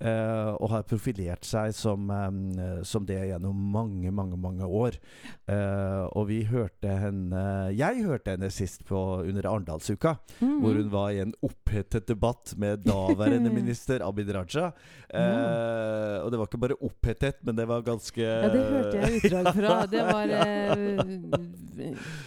Uh, 0.00 0.54
og 0.60 0.70
har 0.70 0.82
profilert 0.88 1.44
seg 1.44 1.74
som, 1.74 2.08
um, 2.10 2.84
som 2.84 3.04
det 3.06 3.18
gjennom 3.30 3.56
mange, 3.72 4.10
mange 4.12 4.38
mange 4.40 4.64
år. 4.66 4.96
Uh, 5.48 6.06
og 6.14 6.28
vi 6.30 6.42
hørte 6.44 6.88
henne 7.00 7.40
Jeg 7.76 8.04
hørte 8.06 8.34
henne 8.36 8.50
sist 8.50 8.84
på 8.88 8.98
under 9.26 9.46
Arendalsuka. 9.50 10.16
Mm. 10.40 10.60
Hvor 10.60 10.74
hun 10.78 10.90
var 10.92 11.10
i 11.10 11.20
en 11.24 11.34
opphetet 11.42 12.06
debatt 12.08 12.54
med 12.56 12.84
daværende 12.86 13.52
minister 13.60 14.04
Abid 14.06 14.30
Raja. 14.34 14.70
Mm. 15.10 16.22
og 16.22 16.30
det 16.30 16.38
var 16.38 16.46
ikke 16.46 16.60
bare 16.62 16.76
opphetet, 16.86 17.40
men 17.42 17.56
det 17.58 17.64
var 17.66 17.82
ganske 17.82 18.20
Ja, 18.22 18.46
det 18.52 18.60
hørte 18.62 19.00
jeg 19.00 19.16
utdrag 19.18 19.39
fra. 19.44 19.86
Det 19.86 20.02
var 20.04 20.28
eh, 20.28 20.98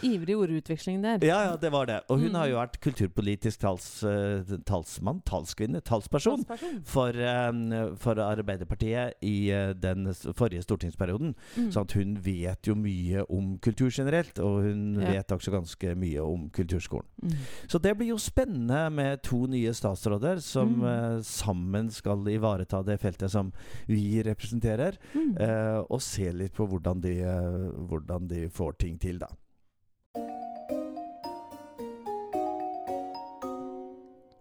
ivrig 0.02 0.36
ordutveksling 0.38 1.02
der. 1.04 1.24
Ja, 1.28 1.40
ja, 1.52 1.56
det 1.60 1.72
var 1.72 1.86
det. 1.86 2.00
Og 2.10 2.20
hun 2.20 2.30
Mm. 2.30 2.36
har 2.40 2.48
jo 2.48 2.56
vært 2.58 2.80
kulturpolitisk 2.82 3.60
tals, 3.60 4.04
eh, 4.04 4.44
talsmann, 4.66 5.22
talskvinne, 5.26 5.82
talsperson. 5.82 6.44
Talsperson. 6.46 6.82
For, 6.86 7.10
eh, 7.10 7.96
for 7.98 8.16
Arbeiderpartiet 8.16 9.14
i 9.22 9.50
eh, 9.52 9.74
den 9.74 10.08
forrige 10.34 10.64
stortingsperioden. 10.64 11.36
Mm. 11.58 11.72
Så 11.72 11.82
at 11.82 11.92
hun 11.94 12.16
vet 12.18 12.64
jo 12.68 12.76
mye 12.76 13.26
om 13.30 13.58
kultur 13.60 13.90
generelt, 13.92 14.40
og 14.40 14.64
hun 14.64 15.00
Ja. 15.02 15.12
vet 15.12 15.28
også 15.32 15.52
ganske 15.52 15.96
mye 15.96 16.20
om 16.22 16.50
kulturskolen. 16.50 17.06
Mm. 17.22 17.32
Så 17.68 17.80
det 17.82 17.98
blir 17.98 18.08
jo 18.10 18.18
spennende 18.18 18.92
med 18.92 19.22
to 19.24 19.46
nye 19.48 19.74
statsråder 19.74 20.40
som 20.42 20.76
Mm. 20.82 20.84
eh, 21.18 21.22
sammen 21.22 21.90
skal 21.92 22.18
ivareta 22.28 22.84
det 22.84 23.00
feltet 23.00 23.30
som 23.30 23.52
vi 23.88 24.22
representerer, 24.24 24.98
Mm. 25.14 25.38
eh, 25.40 25.84
og 25.90 26.02
se 26.02 26.32
litt 26.32 26.54
på 26.54 26.68
hvordan 26.68 26.93
de, 27.02 27.14
eh, 27.22 27.88
hvordan 27.88 28.28
de 28.30 28.50
får 28.50 28.72
ting 28.72 29.00
til, 29.02 29.20
da. 29.20 29.28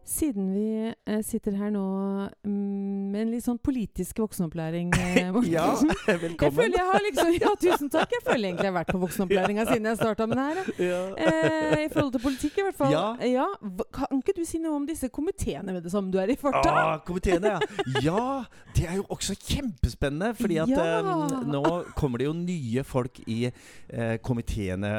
Siden 0.04 0.52
vi 0.54 0.94
eh, 1.06 1.20
sitter 1.26 1.56
her 1.58 1.70
nå 1.74 1.82
mm, 2.46 3.10
med 3.12 3.20
en 3.26 3.30
litt 3.34 3.44
sånn 3.44 3.58
politisk 3.60 4.20
voksenopplæring 4.22 4.92
eh, 4.98 5.30
Morten. 5.34 5.50
Ja, 5.52 5.66
Jeg 6.08 6.20
velkommen. 6.22 6.54
føler 6.56 6.78
jeg 6.78 6.86
har 6.88 7.02
liksom 7.06 7.32
Ja, 7.42 7.52
tusen 7.60 7.90
takk. 7.92 8.12
Jeg 8.14 8.22
føler 8.24 8.48
egentlig 8.50 8.68
jeg 8.68 8.72
har 8.72 8.78
vært 8.78 8.92
på 8.94 9.00
voksenopplæringa 9.02 9.66
siden 9.72 9.88
jeg 9.90 9.98
starta 10.00 10.26
med 10.30 10.38
det 10.40 10.46
her. 10.46 10.70
Ja. 10.86 11.00
Eh, 11.26 11.84
I 11.84 11.88
forhold 11.92 12.12
til 12.16 12.22
politikk, 12.24 12.58
i 12.62 12.66
hvert 12.68 12.78
fall. 12.78 12.94
Ja. 12.94 13.04
ja. 13.28 13.46
Kan 13.92 14.20
ikke 14.22 14.36
du 14.38 14.42
si 14.48 14.60
noe 14.62 14.76
om 14.78 14.86
disse 14.88 15.10
komiteene 15.12 15.74
med 15.76 15.82
det 15.84 15.92
samme 15.92 16.12
du 16.14 16.20
er 16.22 16.32
i 16.32 16.38
farta? 16.40 16.72
Ah, 16.72 16.94
komiteene, 17.06 17.56
ja. 17.56 18.02
Ja, 18.02 18.22
det 18.76 18.86
er 18.88 19.00
jo 19.00 19.06
også 19.12 19.36
kjempespennende. 19.36 20.32
Fordi 20.38 20.60
at 20.62 20.72
eh, 20.72 21.10
nå 21.50 21.64
kommer 21.98 22.22
det 22.22 22.30
jo 22.30 22.36
nye 22.38 22.86
folk 22.86 23.20
i 23.26 23.40
eh, 23.50 24.16
komiteene 24.24 24.94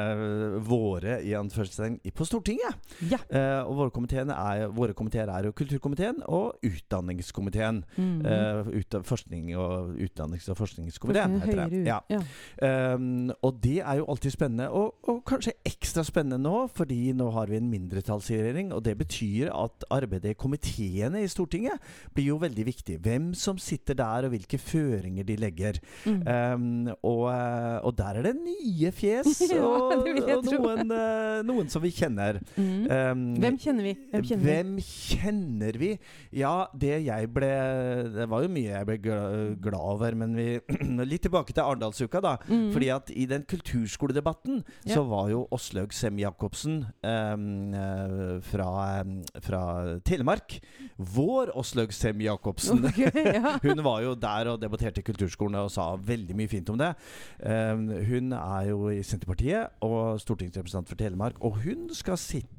våre 0.68 1.18
i 1.24 1.32
anførselstegn 1.38 1.98
i- 2.06 2.12
på 2.14 2.28
Stortinget. 2.28 2.78
Ja. 3.10 3.18
Eh, 3.30 3.62
og 3.64 3.74
våre, 3.80 3.90
komiteer 3.94 4.28
er, 4.30 4.68
våre 4.74 4.94
komiteer 4.96 5.32
er 5.32 5.48
jo 5.48 5.52
kulturkomiteen 5.56 5.93
og 6.26 6.58
utdanningskomiteen. 6.64 7.82
Mm. 7.96 8.24
Uh, 8.24 8.68
ut, 8.80 8.98
forskning 9.04 9.56
og 9.56 9.94
utdannings- 9.98 10.48
og 10.50 10.58
forskningskomiteen, 10.58 11.40
heter 11.44 11.68
det. 11.68 11.84
Ja. 11.86 11.98
Ja. 12.10 12.94
Um, 12.94 13.30
og 13.42 13.60
det 13.62 13.80
er 13.82 14.00
jo 14.00 14.08
alltid 14.08 14.34
spennende, 14.34 14.68
og, 14.70 14.94
og 15.08 15.22
kanskje 15.28 15.54
ekstra 15.66 16.04
spennende 16.06 16.38
nå, 16.42 16.66
fordi 16.74 17.12
nå 17.16 17.30
har 17.34 17.50
vi 17.50 17.58
en 17.60 17.70
mindretallsregjering. 17.70 18.72
Og 18.74 18.84
det 18.84 18.96
betyr 18.98 19.52
at 19.54 19.86
arbeidet 19.94 20.34
i 20.34 20.38
komiteene 20.38 21.22
i 21.24 21.30
Stortinget 21.30 21.80
blir 22.14 22.32
jo 22.32 22.40
veldig 22.42 22.66
viktig. 22.66 22.98
Hvem 23.04 23.32
som 23.38 23.58
sitter 23.60 23.98
der, 23.98 24.26
og 24.28 24.34
hvilke 24.34 24.58
føringer 24.60 25.26
de 25.26 25.36
legger. 25.40 25.80
Mm. 26.04 26.20
Um, 26.24 26.92
og, 27.02 27.24
eh, 27.32 27.78
og 27.84 27.96
der 27.98 28.20
er 28.20 28.28
det 28.28 28.34
nye 28.38 28.92
fjes, 28.94 29.42
Ja, 29.54 29.62
og, 29.64 30.06
det 30.06 30.36
og 30.36 30.48
noen, 30.48 30.92
eh, 30.94 31.40
noen 31.46 31.70
som 31.72 31.84
vi 31.84 31.92
kjenner. 31.94 32.40
Mm. 32.56 32.86
Um, 32.88 33.24
Hvem 33.42 33.58
kjenner 33.60 33.88
vi? 33.88 33.94
Hvem 34.12 34.26
kjenner 34.28 34.44
vi? 34.44 34.54
Hvem 34.54 34.72
kjenner 34.88 35.80
vi? 35.80 35.83
Ja, 36.34 36.54
det 36.74 36.96
jeg 37.06 37.28
ble 37.34 37.50
Det 38.14 38.26
var 38.30 38.44
jo 38.44 38.50
mye 38.52 38.72
jeg 38.74 38.88
ble 38.88 38.96
glad 39.04 39.80
over, 39.80 40.16
men 40.18 40.34
vi 40.38 40.48
Litt 41.14 41.24
tilbake 41.26 41.54
til 41.54 41.62
Arendalsuka, 41.64 42.20
da. 42.24 42.34
Mm. 42.48 42.70
Fordi 42.74 42.88
at 42.94 43.10
i 43.14 43.26
den 43.30 43.44
kulturskoledebatten 43.50 44.62
Ja. 44.86 44.96
så 44.96 45.04
var 45.08 45.28
jo 45.32 45.44
Åslaug 45.54 45.92
Sem-Jacobsen 45.94 46.80
ehm, 47.04 47.74
eh, 47.74 48.40
fra, 48.44 48.68
fra 49.44 49.62
Telemark 50.06 50.58
Vår 50.96 51.52
Åslaug 51.58 51.92
Sem-Jacobsen. 51.94 52.84
Okay, 52.90 53.10
ja. 53.36 53.56
Hun 53.66 53.82
var 53.84 54.02
jo 54.04 54.14
der 54.18 54.52
og 54.52 54.60
debatterte 54.62 55.02
i 55.02 55.06
kulturskolen 55.06 55.58
og 55.60 55.70
sa 55.74 55.90
veldig 55.96 56.36
mye 56.38 56.50
fint 56.50 56.70
om 56.72 56.78
det. 56.80 56.92
Um, 57.44 57.88
hun 58.08 58.32
er 58.36 58.68
jo 58.70 58.88
i 58.92 59.00
Senterpartiet 59.06 59.74
og 59.84 60.20
stortingsrepresentant 60.22 60.88
for 60.90 61.00
Telemark. 61.00 61.40
Og 61.44 61.58
hun 61.64 61.88
skal 61.94 62.18
sitte 62.20 62.50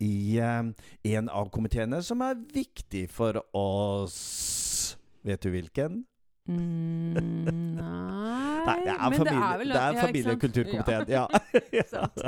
i 0.00 0.38
em, 0.38 0.74
en 1.02 1.28
av 1.28 1.50
komiteene 1.50 2.02
som 2.06 2.22
er 2.22 2.38
viktig 2.54 3.08
for 3.10 3.40
oss. 3.56 4.96
Vet 5.26 5.42
du 5.42 5.50
hvilken? 5.50 6.04
Mm, 6.48 7.76
nei 7.76 8.50
Nei, 8.60 8.76
det 8.84 8.92
er, 8.92 9.14
familie, 9.16 9.50
vel- 9.60 9.72
det 9.72 9.76
er 9.76 9.80
ja, 9.80 9.90
ikke 9.94 10.06
familie- 10.06 10.34
og 10.34 10.40
kulturkomiteen. 10.44 11.10
Ja. 11.10 11.24
Sant. 11.90 12.22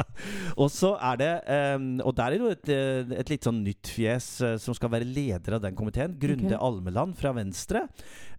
og 0.56 0.68
så 0.72 0.92
er 1.10 1.18
det 1.20 1.30
um, 1.76 1.86
Og 2.06 2.14
der 2.16 2.24
er 2.24 2.30
det 2.34 2.40
jo 2.40 2.50
et, 2.52 2.70
eh, 2.72 3.14
et 3.20 3.32
litt 3.32 3.46
sånn 3.46 3.60
nytt 3.64 3.90
fjes 3.92 4.28
uh, 4.44 4.54
som 4.62 4.76
skal 4.76 4.92
være 4.94 5.08
leder 5.08 5.58
av 5.58 5.62
den 5.64 5.76
komiteen. 5.78 6.16
Grunde 6.20 6.54
okay. 6.54 6.60
Almeland 6.60 7.16
fra 7.20 7.34
Venstre. 7.36 7.84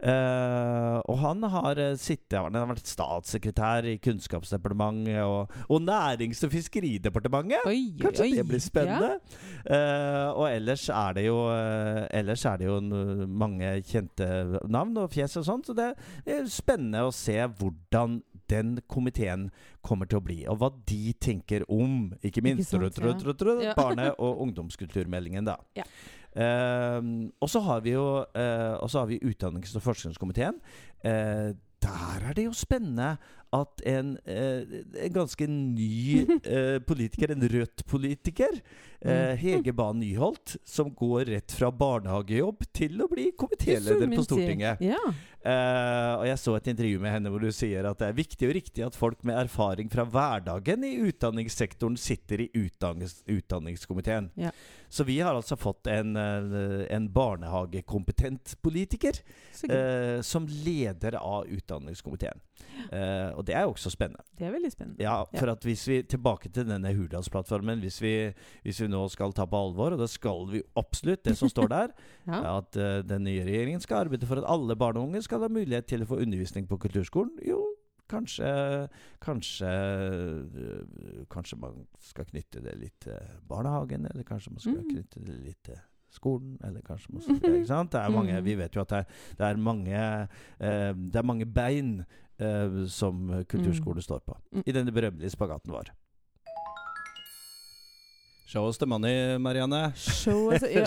Uh, 0.03 1.00
og 1.08 1.15
han 1.22 1.46
har 1.48 1.80
uh, 1.80 1.94
sittet 1.96 2.36
Han 2.36 2.58
har 2.58 2.68
vært 2.68 2.89
statssekretær 2.89 3.88
i 3.88 3.96
Kunnskapsdepartementet 4.03 5.22
og, 5.24 5.53
og 5.70 5.84
Nærings- 5.86 6.44
og 6.48 6.51
fiskeridepartementet. 6.56 7.63
Oi, 7.70 7.94
Kanskje 8.01 8.27
oi. 8.27 8.34
det 8.39 8.48
blir 8.50 8.63
spennende. 8.63 9.13
Eh, 9.63 10.27
og 10.36 10.50
ellers 10.50 10.89
er 10.92 11.13
det 11.15 11.24
jo 11.24 11.38
Ellers 12.12 12.42
er 12.50 12.58
det 12.60 12.68
jo 12.68 12.80
mange 13.32 13.70
kjente 13.88 14.25
navn 14.68 14.98
og 15.00 15.08
fjes 15.13 15.38
og 15.39 15.46
sånn, 15.48 15.62
så 15.67 15.75
det 15.77 15.89
er 16.25 16.46
spennende 16.51 17.05
å 17.08 17.13
se 17.15 17.38
hvordan 17.60 18.22
den 18.51 18.75
komiteen 18.91 19.48
kommer 19.86 20.10
til 20.10 20.20
å 20.20 20.25
bli, 20.25 20.39
og 20.51 20.60
hva 20.62 20.70
de 20.89 21.13
tenker 21.24 21.63
om, 21.72 22.12
ikke 22.24 22.43
minst, 22.46 22.70
sant, 22.70 22.84
tru, 22.93 23.13
tru, 23.13 23.13
tru, 23.22 23.34
tru, 23.39 23.53
Ja. 23.63 23.74
barne- 23.77 24.12
og 24.24 24.43
ungdomskulturmeldingen, 24.48 25.48
da. 25.48 25.58
Ja. 25.79 25.88
Uh, 26.34 27.29
og 27.41 27.50
så 27.50 27.62
har 27.62 27.84
vi 27.86 27.91
jo 27.93 28.05
uh, 28.25 28.88
har 28.89 29.05
vi 29.05 29.20
Utdannings- 29.22 29.75
og 29.77 29.84
forskningskomiteen. 29.86 30.58
Uh, 31.05 31.53
der 31.84 32.25
er 32.29 32.34
det 32.34 32.46
jo 32.48 32.53
spennende 32.58 33.17
at 33.53 33.83
en, 33.89 34.15
eh, 34.25 34.79
en 35.05 35.13
ganske 35.13 35.48
ny 35.48 36.24
eh, 36.43 36.79
politiker, 36.86 37.33
en 37.33 37.45
Rødt-politiker, 37.50 38.60
eh, 39.01 39.36
Hege 39.39 39.74
Bae 39.75 39.93
Nyholt, 39.98 40.55
som 40.65 40.91
går 40.93 41.29
rett 41.33 41.53
fra 41.53 41.69
barnehagejobb 41.72 42.65
til 42.74 43.03
å 43.03 43.10
bli 43.12 43.29
komitéleder 43.38 44.10
på 44.15 44.25
Stortinget. 44.25 44.81
Ja. 44.83 45.01
Eh, 45.43 46.12
og 46.17 46.25
jeg 46.29 46.39
så 46.39 46.55
et 46.55 46.69
intervju 46.72 47.01
med 47.03 47.12
henne 47.12 47.31
hvor 47.31 47.43
du 47.43 47.51
sier 47.51 47.83
at 47.89 48.00
det 48.00 48.07
er 48.10 48.15
viktig 48.15 48.48
og 48.48 48.55
riktig 48.55 48.86
at 48.86 48.95
folk 48.95 49.25
med 49.27 49.41
erfaring 49.41 49.89
fra 49.91 50.05
hverdagen 50.07 50.86
i 50.88 50.93
utdanningssektoren 51.10 51.98
sitter 52.00 52.45
i 52.45 52.51
utdannings 52.55 53.19
utdanningskomiteen. 53.27 54.31
Ja. 54.39 54.53
Så 54.93 55.03
vi 55.03 55.17
har 55.19 55.36
altså 55.36 55.57
fått 55.57 55.89
en, 55.89 56.15
en 56.15 57.05
barnehagekompetent 57.12 58.55
politiker 58.62 59.17
eh, 59.67 60.22
som 60.22 60.45
leder 60.48 61.17
av 61.17 61.48
utdanningskomiteen. 61.50 62.39
Eh, 62.91 63.29
og 63.38 63.45
det 63.48 63.55
er 63.55 63.62
jo 63.65 63.72
også 63.74 63.89
spennende. 63.93 64.24
det 64.38 64.48
er 64.48 64.51
veldig 64.51 64.72
spennende. 64.72 65.03
Ja, 65.03 65.24
for 65.24 65.51
at 65.51 65.63
hvis 65.63 65.88
vi 65.88 66.01
Tilbake 66.03 66.50
til 66.50 66.65
denne 66.67 66.93
Hurdalsplattformen. 66.95 67.79
Hvis 67.79 68.01
vi, 68.01 68.33
hvis 68.63 68.81
vi 68.81 68.88
nå 68.88 69.07
skal 69.10 69.33
ta 69.33 69.45
på 69.45 69.57
alvor, 69.57 69.93
og 69.93 70.00
det 70.00 70.10
skal 70.10 70.48
vi 70.51 70.62
absolutt, 70.75 71.24
det 71.25 71.38
som 71.38 71.50
står 71.50 71.67
der, 71.69 71.88
Ja. 72.27 72.57
at 72.57 72.75
uh, 72.77 73.01
den 73.07 73.24
nye 73.24 73.43
regjeringen 73.45 73.79
skal 73.81 74.05
arbeide 74.05 74.25
for 74.27 74.36
at 74.41 74.48
alle 74.48 74.75
barn 74.75 74.98
og 74.98 75.03
unge 75.10 75.22
skal 75.22 75.39
ha 75.41 75.48
mulighet 75.48 75.86
til 75.88 76.01
å 76.03 76.10
få 76.10 76.19
undervisning 76.22 76.67
på 76.67 76.77
kulturskolen. 76.77 77.31
Jo, 77.45 77.62
kanskje 78.10 78.88
Kanskje 79.24 79.65
øh, 79.67 81.25
Kanskje 81.31 81.57
man 81.60 81.86
skal 82.03 82.25
knytte 82.29 82.62
det 82.63 82.75
litt 82.79 83.00
til 83.05 83.17
barnehagen, 83.50 84.05
eller 84.12 84.24
kanskje 84.27 84.51
man 84.53 84.60
skal 84.60 84.77
Mm. 84.81 84.89
knytte 84.91 85.19
det 85.25 85.39
litt 85.45 85.63
til 85.63 85.79
skolen, 86.13 86.57
eller 86.63 86.81
kanskje 86.81 87.13
man 87.13 87.22
skal 87.24 87.55
Ikke 87.55 87.67
sant? 87.67 87.91
Det 87.91 88.01
er 88.01 88.10
mange, 88.10 88.33
Mm. 88.39 88.43
vi 88.45 88.55
vet 88.55 88.75
jo 88.75 88.81
at 88.81 88.89
det 88.89 88.98
er, 88.98 89.05
det 89.38 89.48
er 89.48 89.57
mange 89.57 89.95
eh, 90.60 90.93
Det 90.93 91.15
er 91.15 91.24
mange 91.24 91.45
bein 91.45 92.05
eh, 92.40 92.86
som 92.88 93.44
kulturskole 93.50 94.02
står 94.02 94.20
på 94.25 94.38
Mm. 94.54 94.63
i 94.66 94.72
denne 94.72 94.92
berømmelige 94.92 95.30
spagaten 95.34 95.72
vår. 95.74 95.90
Show 98.46 98.68
us 98.68 98.78
the 98.78 98.86
money, 98.86 99.38
Marianne. 99.38 99.94
Show 99.96 100.52
us, 100.52 100.62
ja. 100.72 100.84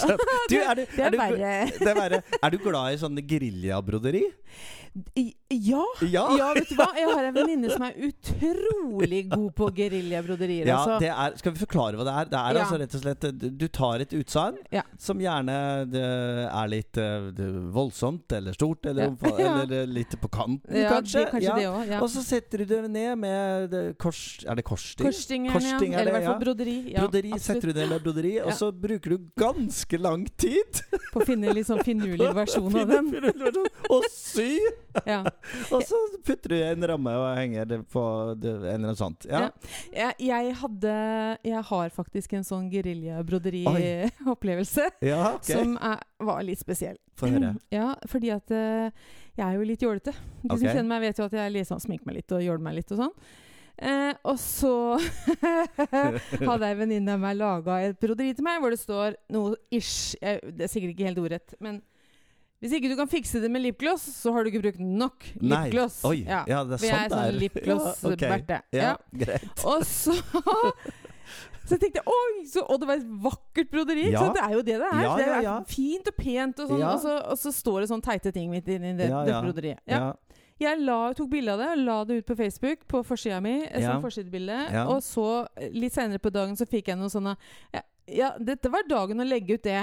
Du, 0.48 0.56
er 0.60 0.74
du, 0.74 0.84
Det 0.86 1.02
er 1.02 1.10
du, 1.10 1.16
det 1.80 1.88
er 1.88 1.98
verre. 1.98 2.20
Er 2.42 2.50
du 2.54 2.58
glad 2.62 2.94
i 2.94 2.98
sånn 3.00 3.16
geriljabroderi? 3.26 4.22
Ja! 5.52 5.82
Ja! 6.00 6.24
Ja, 6.38 6.46
vet 6.56 6.70
du 6.70 6.74
hva? 6.78 6.86
Jeg 6.96 7.06
har 7.10 7.26
en 7.28 7.34
venninne 7.36 7.68
som 7.70 7.82
er 7.86 7.94
utrolig 8.08 9.20
god 9.30 9.50
på 9.58 9.68
geriljabroderier. 9.76 10.66
Ja, 10.70 10.78
altså. 10.80 11.10
er, 11.10 11.36
skal 11.38 11.52
vi 11.54 11.60
forklare 11.60 11.98
hva 12.00 12.06
det 12.08 12.14
er? 12.14 12.30
Det 12.32 12.38
er 12.40 12.56
Ja. 12.56 12.62
altså 12.64 12.78
rett 12.80 12.94
og 12.96 13.02
slett 13.02 13.26
Du, 13.36 13.46
du 13.50 13.66
tar 13.68 14.00
et 14.04 14.14
utsagn 14.16 14.56
som 14.98 15.20
gjerne 15.20 15.56
er 15.92 16.70
litt 16.72 16.96
eh, 17.00 17.28
voldsomt 17.74 18.32
eller 18.36 18.56
stort, 18.56 18.86
eller, 18.88 19.12
eller 19.36 19.74
eh, 19.82 19.86
litt 19.90 20.16
på 20.20 20.30
kanten, 20.32 20.64
kanskje. 20.72 21.26
Det, 21.26 21.30
kanskje 21.34 21.58
det 21.60 21.68
også. 21.68 22.00
Og 22.02 22.10
så 22.16 22.24
setter 22.26 22.64
du 22.64 22.64
det 22.72 22.80
ned 22.90 23.12
med 23.20 23.76
kors... 24.02 24.22
Er 24.46 24.58
det 24.58 24.64
korsting? 24.66 25.06
Korstingeren, 25.06 25.54
korsting 25.60 25.94
er 25.94 26.00
Eller 26.02 26.10
i 26.10 26.16
hvert 26.16 26.28
fall 26.30 26.40
broderi. 26.42 26.76
Broderi. 26.96 27.34
Setter 27.42 27.70
du 27.70 27.76
ned 27.82 27.92
med 27.92 28.02
broderi, 28.06 28.34
og 28.42 28.52
så 28.56 28.72
bruker 28.72 29.16
du 29.16 29.28
ganske 29.38 30.00
lang 30.00 30.26
tid 30.40 30.82
På 31.12 31.20
å 31.22 31.26
finne 31.28 31.50
en 31.50 31.56
litt 31.58 31.68
sånn 31.68 31.84
finurlig 31.86 32.32
versjon 32.36 32.80
av 32.82 32.90
den. 32.96 33.12
og 33.92 34.08
sy! 34.12 34.50
Ja. 35.12 35.20
Og 35.74 35.80
så 35.86 35.96
putter 36.26 36.48
du 36.52 36.56
i 36.58 36.62
en 36.70 36.82
ramme 36.90 37.12
og 37.20 37.26
henger 37.38 37.64
det 37.68 37.78
på 37.92 38.02
det, 38.40 38.50
en 38.56 38.60
eller 38.64 38.74
annen 38.90 38.98
sånt. 38.98 39.20
Ja. 39.28 39.40
Ja. 39.46 39.50
Jeg, 39.92 40.12
jeg 40.28 40.44
hadde 40.62 40.92
Jeg 41.46 41.62
har 41.70 41.86
faktisk 41.94 42.28
en 42.38 42.46
sånn 42.46 42.66
geriljabroderi-opplevelse. 42.72 44.84
Ja, 45.06 45.34
okay. 45.36 45.54
Som 45.56 45.68
er, 45.80 45.98
var 46.22 46.40
litt 46.46 46.60
spesiell. 46.62 46.98
Få 47.18 47.24
høre. 47.32 47.50
Ja, 47.76 47.88
fordi 48.10 48.28
at 48.34 48.48
eh, 48.54 48.86
jeg 49.36 49.44
er 49.46 49.54
jo 49.58 49.62
litt 49.68 49.82
jålete. 49.84 50.12
De 50.42 50.48
Ok. 50.50 50.58
som 50.60 50.68
kjenner 50.70 50.90
meg, 50.94 51.00
vet 51.08 51.18
jo 51.20 51.26
at 51.28 51.36
jeg 51.36 51.52
liksom 51.58 51.78
sminker 51.82 52.06
meg 52.08 52.14
litt 52.20 52.30
og 52.32 52.44
jåler 52.44 52.64
meg 52.64 52.74
litt 52.80 52.90
og 52.94 52.98
sånn. 53.04 53.14
Eh, 53.76 54.12
og 54.24 54.38
så 54.40 54.72
hadde 56.48 56.64
ei 56.70 56.76
venninne 56.78 57.12
av 57.12 57.20
meg 57.20 57.34
laga 57.36 57.72
et 57.84 57.98
broderi 58.00 58.32
til 58.32 58.44
meg 58.46 58.56
hvor 58.62 58.70
det 58.72 58.80
står 58.80 59.18
noe 59.34 59.52
ish 59.68 60.16
jeg, 60.16 60.40
Det 60.56 60.64
er 60.64 60.70
sikkert 60.72 60.92
ikke 60.94 61.08
helt 61.10 61.20
ordrett, 61.20 61.52
men 61.60 61.82
hvis 62.62 62.72
ikke 62.72 62.88
du 62.88 62.96
kan 62.96 63.08
fikse 63.08 63.40
det 63.42 63.50
med 63.50 63.62
lipgloss, 63.62 64.02
så 64.22 64.32
har 64.32 64.44
du 64.44 64.50
ikke 64.50 64.62
brukt 64.62 64.80
nok 64.80 65.26
Nei. 65.40 65.64
lipgloss. 65.66 66.00
Oi. 66.08 66.24
Ja, 66.24 66.44
Ja. 66.48 66.64
det 66.64 66.78
er 66.80 66.84
sånn 66.84 66.88
det 66.88 66.92
er. 66.92 67.08
sånn 67.08 67.12
er 67.12 67.16
sånn 67.16 67.34
er. 67.34 67.40
lipgloss-berte. 67.40 68.62
Ja, 68.72 68.82
Ja. 68.82 68.96
greit. 69.12 69.64
Og 69.64 69.82
så 69.84 70.14
Så 71.66 71.74
jeg 71.74 71.80
tenkte 71.82 72.02
Oi! 72.06 72.44
Så, 72.46 72.62
og 72.70 72.78
det 72.80 72.86
var 72.86 73.00
et 73.00 73.08
vakkert 73.24 73.70
broderi. 73.72 74.04
Ja. 74.12 74.20
Så 74.22 74.34
Det 74.36 74.42
er 74.44 74.52
jo 74.54 74.60
det 74.62 74.76
det 74.78 74.86
er. 74.86 75.00
Ja, 75.02 75.16
det 75.18 75.26
ja, 75.42 75.54
er 75.58 75.64
fint 75.66 76.06
og 76.06 76.14
pent, 76.16 76.60
og, 76.62 76.68
sånn, 76.70 76.84
og, 76.86 77.00
så, 77.02 77.14
og 77.32 77.40
så 77.42 77.52
står 77.52 77.80
det 77.82 77.88
sånn 77.90 78.04
teite 78.06 78.32
ting 78.32 78.50
midt 78.52 78.68
inni 78.70 78.92
det, 78.96 79.08
det 79.10 79.40
broderiet. 79.42 79.82
Jeg 80.62 80.78
la, 80.80 81.12
tok 81.12 81.28
bilde 81.28 81.52
av 81.52 81.58
det 81.60 81.66
og 81.74 81.80
la 81.84 81.96
det 82.08 82.14
ut 82.22 82.26
på 82.30 82.36
Facebook, 82.38 82.86
på 82.88 83.02
forsida 83.04 83.42
mi. 83.44 83.64
et 83.66 83.82
Ja. 83.82 83.98
forsidebilde. 84.00 84.86
Og 84.86 85.02
så, 85.04 85.46
eh, 85.58 85.68
litt 85.74 85.92
seinere 85.92 86.18
på 86.22 86.30
dagen, 86.32 86.54
så 86.56 86.64
fikk 86.64 86.86
jeg 86.88 86.96
noen 86.96 87.10
sånne 87.12 87.36
ja, 87.74 87.82
ja, 88.08 88.30
dette 88.38 88.70
var 88.70 88.86
dagen 88.88 89.18
å 89.20 89.26
legge 89.28 89.54
ut 89.58 89.62
det. 89.66 89.82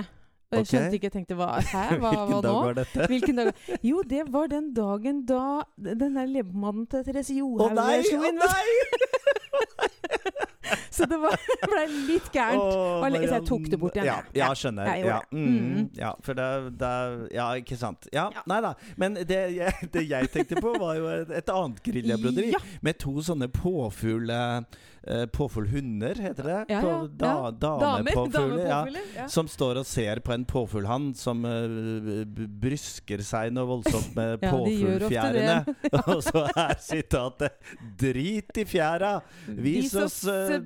Og 0.54 0.60
jeg 0.60 0.66
okay. 0.66 0.72
skjønte 0.72 1.00
ikke, 1.00 1.10
jeg 1.10 1.16
tenkte 1.18 1.38
hva, 1.40 1.50
hæ, 1.60 1.84
hva, 1.98 2.12
hva 2.14 2.14
Hvilken 2.14 2.44
dag 2.46 2.50
nå? 2.50 2.58
var 2.68 2.78
dette? 2.80 3.08
Hvilken 3.12 3.42
dag? 3.42 3.64
Jo, 3.84 4.04
det 4.14 4.26
var 4.34 4.52
den 4.54 4.74
dagen 4.78 5.24
da 5.30 5.44
den 5.78 6.20
der 6.20 6.30
leverpomaden 6.30 6.86
til 6.94 7.08
Therese 7.08 7.40
Johaug 7.40 7.74
slo 8.08 8.22
Å 8.22 8.36
nei! 8.38 9.40
Så 10.94 11.06
det 11.10 11.18
var- 11.18 11.38
ble 11.68 11.82
litt 12.08 12.30
gærent. 12.34 12.62
Åh, 12.62 13.04
så 13.10 13.22
jeg 13.34 13.46
tok 13.48 13.66
det 13.70 13.80
bort 13.82 13.98
igjen, 13.98 14.06
Ja, 14.08 14.18
ja 14.38 14.50
skjønner. 14.58 14.90
Ja, 15.02 15.20
mm, 15.32 15.48
Mm. 15.54 15.90
ja, 15.98 16.14
for 16.22 16.34
det, 16.38 16.48
det 16.80 16.94
Ja, 17.34 17.48
ikke 17.58 17.78
sant. 17.78 18.08
Ja. 18.14 18.30
Nei 18.48 18.62
da. 18.62 18.74
Men 18.98 19.14
det 19.16 19.42
jeg, 19.58 19.90
det 19.92 20.08
jeg 20.10 20.32
tenkte 20.32 20.62
på, 20.62 20.74
var 20.80 20.96
jo 20.96 21.08
et, 21.10 21.30
et 21.32 21.50
annet 21.50 21.82
griljabroderi. 21.84 22.52
Ja. 22.54 22.60
Med 22.82 22.98
to 23.00 23.18
sånne 23.22 23.50
påfugl... 23.54 24.30
eh, 24.30 24.62
Påfuglhunder, 25.04 26.16
heter 26.16 26.44
det? 26.48 26.60
Ja, 26.72 26.80
ja, 26.80 27.00
Da. 27.12 27.52
Damepåfugler. 27.52 28.96
Ja. 29.18 29.28
Som 29.28 29.50
står 29.52 29.82
og 29.82 29.86
ser 29.86 30.22
på 30.24 30.32
en 30.32 30.46
påfuglhann 30.48 31.10
som 31.14 31.44
uh, 31.44 32.24
brysker 32.24 33.20
seg 33.20 33.52
noe 33.52 33.68
voldsomt 33.68 34.16
med 34.16 34.40
påfuglfjærene. 34.48 35.76
og 36.08 36.22
så 36.24 36.46
er 36.56 36.80
sitatet 36.80 37.60
'Drit 38.00 38.62
i 38.64 38.64
fjæra! 38.64 39.18
Vis 39.48 39.94
oss 40.00 40.22
eh, 40.28 40.60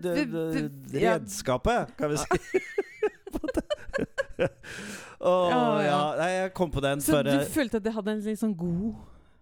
redskapet', 0.94 1.96
kan 1.98 2.10
vi 2.14 2.18
si. 2.18 2.26
Å 5.18 5.32
Ja, 5.50 5.60
ja. 5.60 5.84
ja. 5.88 6.00
Nei, 6.20 6.32
jeg 6.44 6.50
kom 6.58 6.70
på 6.74 6.82
den 6.84 7.02
Så 7.04 7.24
du 7.26 7.32
følte 7.54 7.80
at 7.82 7.86
det 7.88 7.94
hadde 7.96 8.14
en 8.18 8.22
litt 8.26 8.40
sånn 8.42 8.54
god 8.58 8.96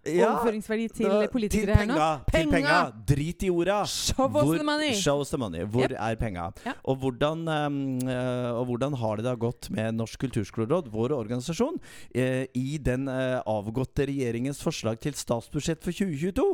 ja, 0.06 0.28
overføringsverdi 0.30 0.84
til 0.94 1.08
da- 1.10 1.26
politikere 1.32 1.74
til 1.74 1.80
her 1.80 1.86
nå? 1.90 1.94
penga, 1.96 2.10
Til 2.30 2.50
Penga! 2.52 2.52
penga! 2.54 2.76
Drit 3.10 3.42
i 3.42 3.48
orda! 3.50 3.80
Show 3.90 4.28
us 4.30 4.52
the 4.54 4.62
money! 4.64 4.92
Show 4.94 5.16
us 5.24 5.32
the 5.34 5.40
money. 5.42 5.64
Hvor 5.66 5.82
Yep. 5.90 5.96
er 5.98 6.14
penga? 6.20 6.44
Ja. 6.64 6.74
Og, 6.86 7.00
hvordan, 7.02 7.42
eh, 7.50 8.52
og 8.54 8.66
hvordan 8.70 8.94
har 9.00 9.16
det 9.18 9.24
da 9.26 9.34
gått 9.34 9.68
med 9.74 9.96
Norsk 9.98 10.20
kulturskoleråd, 10.22 10.86
vår 10.94 11.10
organisasjon, 11.18 11.80
eh, 12.14 12.46
i 12.54 12.78
den 12.78 13.08
eh, 13.10 13.42
avgåtte 13.50 14.06
regjeringens 14.06 14.62
forslag 14.62 15.00
til 15.02 15.12
statsbudsjett 15.18 15.82
for 15.82 15.90
2022? 15.90 16.46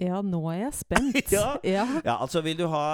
Ja, 0.00 0.18
nå 0.24 0.40
er 0.50 0.58
jeg 0.64 0.74
spent. 0.76 1.18
Ja. 1.32 1.56
ja. 1.66 1.84
Ja, 2.04 2.16
altså 2.16 2.42
Vil 2.44 2.56
du 2.58 2.64
ha 2.72 2.84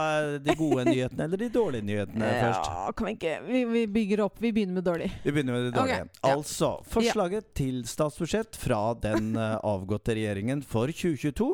de 0.42 0.54
gode 0.58 0.84
nyhetene 0.88 1.26
eller 1.28 1.40
de 1.40 1.48
dårlige 1.52 1.86
nyhetene 1.86 2.30
først? 2.42 2.68
Ja, 2.68 2.92
kan 2.96 3.08
vi 3.08 3.14
ikke 3.16 3.34
Vi, 3.46 3.62
vi 3.72 3.84
bygger 3.98 4.24
opp. 4.26 4.38
Vi 4.42 4.52
begynner 4.52 4.80
med 4.80 4.86
dårlig. 4.88 5.10
Vi 5.24 5.32
begynner 5.32 5.56
med 5.56 5.68
det 5.68 5.74
dårlige. 5.78 6.06
Okay. 6.10 6.32
Altså, 6.32 6.72
forslaget 6.90 7.50
til 7.58 7.82
statsbudsjett 7.88 8.58
fra 8.58 8.82
den 8.98 9.34
uh, 9.38 9.56
avgåtte 9.74 10.16
regjeringen 10.18 10.62
for 10.66 10.90
2022 10.92 11.50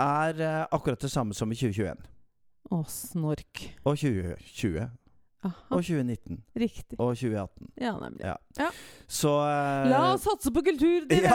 er 0.00 0.42
uh, 0.42 0.64
akkurat 0.74 1.00
det 1.00 1.12
samme 1.12 1.36
som 1.36 1.50
i 1.52 1.58
2021. 1.58 2.08
Å, 2.70 2.82
snork. 2.86 3.64
Og 3.82 3.96
2020. 3.98 4.90
Aha, 5.42 5.56
Og 5.72 5.80
2019. 5.80 6.36
riktig. 6.60 6.96
Og 7.00 7.14
2018. 7.16 7.68
Ja, 7.80 7.94
nemlig. 7.96 8.20
Ja. 8.28 8.66
Så 9.08 9.30
uh, 9.40 9.86
La 9.88 10.00
oss 10.12 10.26
satse 10.26 10.50
på 10.52 10.60
kultur, 10.66 11.06
dere! 11.08 11.30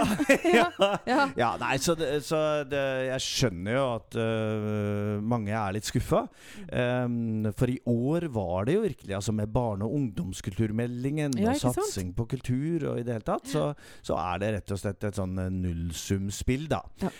ja, 0.45 0.67
ja. 0.77 0.91
Ja. 1.09 1.23
ja, 1.35 1.47
nei, 1.57 1.71
så, 1.81 1.95
det, 1.97 2.11
så 2.23 2.37
det, 2.69 2.83
jeg 3.09 3.23
skjønner 3.25 3.73
jo 3.79 3.85
at 3.95 4.17
uh, 4.19 5.23
mange 5.25 5.49
er 5.57 5.73
litt 5.73 5.89
skuffa. 5.89 6.21
Um, 6.69 7.49
for 7.57 7.71
i 7.73 7.79
år 7.89 8.27
var 8.35 8.67
det 8.69 8.75
jo 8.77 8.83
virkelig 8.85 9.15
altså 9.17 9.33
med 9.33 9.49
barne- 9.55 9.87
og 9.89 9.97
ungdomskulturmeldingen 9.97 11.33
Ja, 11.41 11.55
og 11.55 11.63
satsing 11.63 12.11
sant? 12.11 12.15
på 12.19 12.27
kultur 12.35 12.85
og 12.91 13.01
i 13.01 13.03
det 13.07 13.17
hele 13.17 13.25
tatt, 13.25 13.49
så, 13.49 13.71
så 14.05 14.19
er 14.21 14.43
det 14.43 14.51
rett 14.59 14.75
og 14.77 14.81
slett 14.83 15.09
et 15.09 15.17
sånn 15.17 15.33
nullsumspill, 15.63 16.67
da. 16.71 16.83
Ja. 17.01 17.11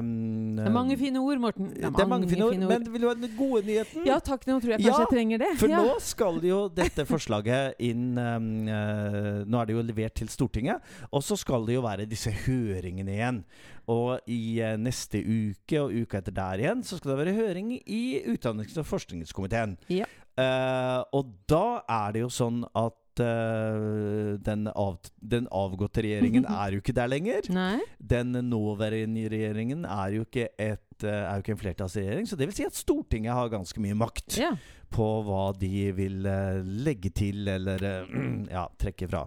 Um, 0.00 0.56
Det 0.56 0.66
er 0.70 0.74
mange 0.74 0.96
fine 1.00 1.20
ord, 1.20 1.38
Morten. 1.44 1.68
det 1.76 1.84
er 1.92 2.10
mange 2.10 2.28
fine 2.32 2.48
ord, 2.48 2.56
men 2.64 2.88
vil 2.96 3.04
du 3.04 3.08
ha 3.12 3.14
den 3.20 3.36
gode 3.36 3.62
nyheten? 3.68 4.08
Ja 4.08 4.18
takk, 4.24 4.48
nå 4.48 4.56
tror 4.62 4.74
jeg 4.74 4.80
kanskje 4.80 4.90
Ja, 4.90 5.04
jeg 5.04 5.12
trenger 5.12 5.44
det. 5.44 5.52
For 5.60 5.70
ja. 5.72 5.84
nå 5.84 6.00
skal 6.14 6.40
jo 6.46 6.64
dette 6.72 7.04
forslaget 7.08 7.80
inn 7.84 8.14
um, 8.16 8.48
uh, 8.70 9.42
Nå 9.44 9.60
er 9.60 9.68
det 9.68 9.76
jo 9.76 9.84
levert 9.84 10.16
til 10.18 10.30
Stortinget, 10.32 10.82
og 11.10 11.24
så 11.26 11.36
skal 11.40 11.66
det 11.68 11.76
jo 11.76 11.84
være 11.84 12.08
disse 12.08 12.32
høringene 12.44 13.14
igjen. 13.16 13.44
Og 13.90 14.16
i 14.30 14.58
uh, 14.64 14.74
neste 14.80 15.20
uke 15.20 15.82
og 15.82 15.94
uka 15.94 16.20
etter 16.22 16.34
der 16.34 16.64
igjen 16.64 16.84
så 16.86 16.98
skal 16.98 17.14
det 17.14 17.20
være 17.22 17.38
høring 17.38 17.74
i 17.84 18.02
utdannings- 18.32 18.78
og 18.80 18.88
forskningskomiteen. 18.88 19.76
Ja. 19.92 20.08
Uh, 20.34 21.00
og 21.14 21.34
da 21.50 21.84
er 21.86 22.14
det 22.14 22.24
jo 22.24 22.30
sånn 22.32 22.64
at 22.74 22.96
eh, 23.22 24.34
den, 24.44 24.68
av, 24.70 24.98
den 25.20 25.48
avgåtte 25.52 26.02
regjeringen 26.04 26.46
er 26.64 26.74
jo 26.76 26.82
ikke 26.82 26.94
der 26.96 27.10
lenger. 27.12 27.48
Nei? 27.54 27.78
Den 27.98 28.32
nåværende 28.48 29.26
regjeringen 29.32 29.84
er 29.88 30.16
jo 30.18 30.24
ikke, 30.26 30.48
et, 30.58 30.86
uh, 31.04 31.10
er 31.10 31.36
jo 31.38 31.44
ikke 31.44 31.54
en 31.56 31.60
flertallsregjering. 31.62 32.28
Så 32.30 32.38
det 32.40 32.48
vil 32.50 32.56
si 32.56 32.66
at 32.66 32.78
Stortinget 32.78 33.36
har 33.36 33.52
ganske 33.52 33.82
mye 33.82 33.96
makt 33.98 34.38
Ja. 34.40 34.52
på 34.94 35.08
hva 35.26 35.46
de 35.58 35.88
vil 35.96 36.26
uh, 36.26 36.60
legge 36.86 37.10
til 37.14 37.48
eller 37.50 37.82
ja, 38.56 38.66
trekke 38.80 39.08
fra 39.10 39.24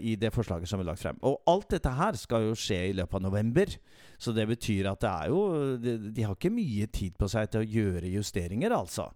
i 0.00 0.14
det 0.18 0.30
forslaget 0.34 0.68
som 0.70 0.80
er 0.82 0.88
lagt 0.88 1.02
frem. 1.02 1.18
Og 1.26 1.38
alt 1.50 1.68
dette 1.74 1.90
her 1.92 2.16
skal 2.18 2.48
jo 2.48 2.56
skje 2.58 2.80
i 2.90 2.96
løpet 2.96 3.18
av 3.18 3.26
november. 3.28 3.76
Så 4.18 4.32
det 4.32 4.46
betyr 4.48 4.88
at 4.90 5.02
det 5.04 5.10
er 5.12 5.28
jo 5.28 5.40
De, 5.82 5.96
de 6.16 6.24
har 6.24 6.32
ikke 6.36 6.50
mye 6.54 6.86
tid 6.88 7.16
på 7.20 7.28
seg 7.28 7.50
til 7.52 7.62
å 7.62 7.68
gjøre 7.68 8.10
justeringer, 8.16 8.72
altså. 8.72 9.10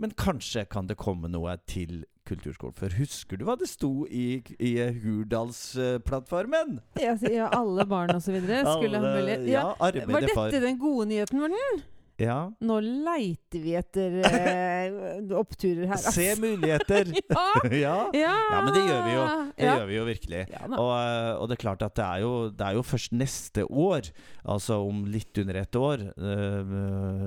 Men 0.00 0.12
kanskje 0.16 0.66
kan 0.68 0.88
det 0.88 0.98
komme 1.00 1.28
noe 1.32 1.54
til 1.68 2.02
kulturskolen. 2.26 2.74
For 2.76 2.94
husker 2.98 3.38
du 3.40 3.44
hva 3.48 3.54
det 3.60 3.68
sto 3.70 3.90
i, 4.10 4.42
i 4.58 4.72
Hurdalsplattformen? 5.02 6.78
Ja, 7.00 7.48
alle 7.54 7.86
barn 7.88 8.14
og 8.14 8.22
så 8.22 8.34
videre 8.36 8.62
skulle 8.76 8.98
ha 8.98 9.04
Alle- 9.04 9.20
mulighet. 9.20 9.48
ja, 9.50 9.62
Var 9.78 10.26
dette 10.26 10.60
den 10.66 10.78
gode 10.82 11.08
nyheten, 11.12 11.40
Morten? 11.40 11.84
Ja. 12.22 12.36
Nå 12.64 12.78
leiter 12.80 13.60
vi 13.60 13.74
etter 13.76 14.14
eh, 14.24 14.94
oppturer 15.42 15.84
her. 15.90 15.96
Altså. 15.98 16.12
Se 16.16 16.30
muligheter! 16.40 17.10
Ja! 17.76 18.08
ja. 18.14 18.34
Ja. 18.50 18.60
Men 18.64 18.72
det 18.72 18.82
gjør 18.86 19.02
vi 19.04 19.12
jo. 19.16 19.24
Det 19.56 19.66
gjør 19.66 19.86
vi 19.90 19.96
jo 19.98 20.04
virkelig. 20.08 20.42
Og, 20.70 20.90
eh, 20.96 21.32
og 21.36 21.48
det 21.50 21.56
er 21.58 21.62
klart 21.64 21.82
at 21.84 21.96
det 21.98 22.04
er, 22.06 22.22
jo, 22.24 22.32
det 22.56 22.66
er 22.70 22.76
jo 22.78 22.84
først 22.86 23.12
neste 23.16 23.64
år, 23.68 24.08
altså 24.48 24.78
om 24.86 25.02
litt 25.10 25.36
under 25.42 25.58
ett 25.60 25.76
år, 25.80 26.06
eh, 26.16 26.72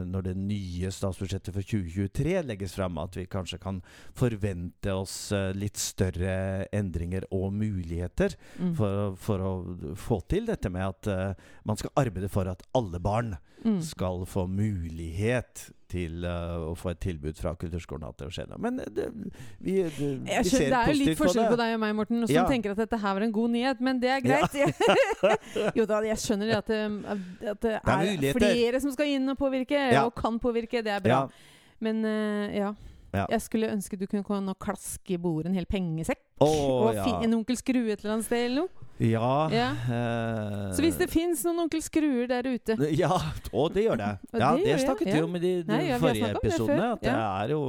når 0.09 0.25
det 0.29 0.35
nye 0.39 0.91
statsbudsjettet 0.93 1.53
for 1.55 1.65
2023 1.69 2.37
legges 2.49 2.73
fram, 2.77 2.97
at 3.01 3.17
vi 3.19 3.27
kanskje 3.29 3.59
kan 3.61 3.81
forvente 4.17 4.93
oss 4.95 5.15
eh, 5.35 5.51
litt 5.57 5.77
større 5.79 6.65
endringer 6.75 7.27
og 7.35 7.51
muligheter 7.57 8.35
Mm. 8.59 8.71
for, 8.75 9.13
for 9.19 9.41
å 9.45 9.51
få 9.99 10.17
til 10.31 10.47
dette 10.49 10.69
med 10.73 10.83
at 10.85 11.07
eh, 11.11 11.47
man 11.67 11.77
skal 11.79 11.91
arbeide 12.01 12.29
for 12.31 12.47
at 12.51 12.63
alle 12.75 12.99
barn 13.03 13.35
Mm. 13.65 13.81
skal 13.83 14.25
få 14.29 14.45
mulighet 14.47 15.65
til 15.89 16.23
uh, 16.23 16.69
å 16.69 16.75
få 16.77 16.91
et 16.93 16.99
tilbud 17.01 17.39
fra 17.41 17.55
kulturskolen. 17.59 18.05
At 18.07 18.21
det 18.21 18.29
skjer 18.35 18.47
noe. 18.51 18.59
Men 18.61 18.77
det, 18.79 19.07
vi, 19.59 19.79
det, 19.83 19.91
vi 19.97 20.29
ser 20.29 20.45
skjønner, 20.45 20.49
ser 20.51 20.69
det 20.69 20.79
er 20.79 20.91
jo 20.91 20.97
litt 20.99 21.19
forskjell 21.19 21.43
på 21.43 21.49
det. 21.49 21.55
på 21.55 21.59
deg 21.63 21.73
og 21.75 21.81
meg, 21.83 21.95
Morten, 21.97 22.21
som 22.23 22.35
Ja. 22.35 22.45
tenker 22.47 22.75
at 22.75 22.83
dette 22.83 22.99
her 23.01 23.17
var 23.17 23.25
en 23.25 23.33
god 23.35 23.55
nyhet, 23.55 23.81
men 23.81 23.99
det 23.99 24.11
er 24.13 24.21
greit. 24.23 24.59
jo 25.79 25.87
da, 25.89 26.01
jeg 26.07 26.21
skjønner 26.23 26.53
at 26.59 26.69
det, 26.69 26.81
at 27.55 27.61
det 27.65 27.73
er 27.79 28.05
er, 28.13 28.37
flere 28.37 28.83
som 28.85 28.93
skal 28.95 29.15
inn 29.17 29.33
og 29.33 29.39
påvirke, 29.41 29.75
Ja. 29.75 30.05
og 30.05 30.13
kan 30.15 30.39
påvirke. 30.39 30.83
Det 30.85 30.93
er 30.93 31.03
bra. 31.03 31.25
Ja. 31.25 31.57
Men 31.83 32.05
uh, 32.05 32.47
ja. 32.55 32.71
Ja. 33.13 33.25
Jeg 33.31 33.41
skulle 33.41 33.71
ønske 33.73 33.97
du 33.97 34.05
kunne 34.05 34.23
komme 34.23 34.53
og 34.53 34.59
klaske 34.61 35.15
i 35.15 35.21
bordet 35.21 35.49
en 35.49 35.57
hel 35.57 35.67
pengesekk. 35.69 36.21
Å, 36.39 36.47
og 36.49 36.95
ja. 36.95 37.07
en 37.25 37.33
onkel 37.39 37.57
Skrue 37.59 37.91
et 37.91 38.03
eller 38.03 38.17
annet 38.17 38.27
sted 38.29 38.45
eller 38.45 38.67
noe. 38.67 38.87
Ja, 38.99 39.49
Ja. 39.51 39.69
Uh, 39.87 40.75
Så 40.75 40.83
hvis 40.83 40.97
det 40.99 41.07
fins 41.09 41.43
noen 41.47 41.61
onkel 41.63 41.79
Skruer 41.81 42.27
der 42.27 42.43
ute 42.43 42.75
Ja, 42.91 43.15
og 43.53 43.71
det 43.73 43.85
gjør 43.85 43.95
det. 43.95 44.09
Ja, 44.41 44.51
det 44.55 44.65
det 44.65 44.79
snakket 44.83 45.13
vi 45.13 45.21
om 45.23 45.35
i 45.35 45.39
de, 45.39 45.53
de 45.63 45.71
Nei, 45.71 45.99
forrige 45.99 46.27
det 46.27 46.41
episodene. 46.43 46.91
At 46.91 47.03
det, 47.03 47.13
er 47.15 47.53
jo, 47.55 47.61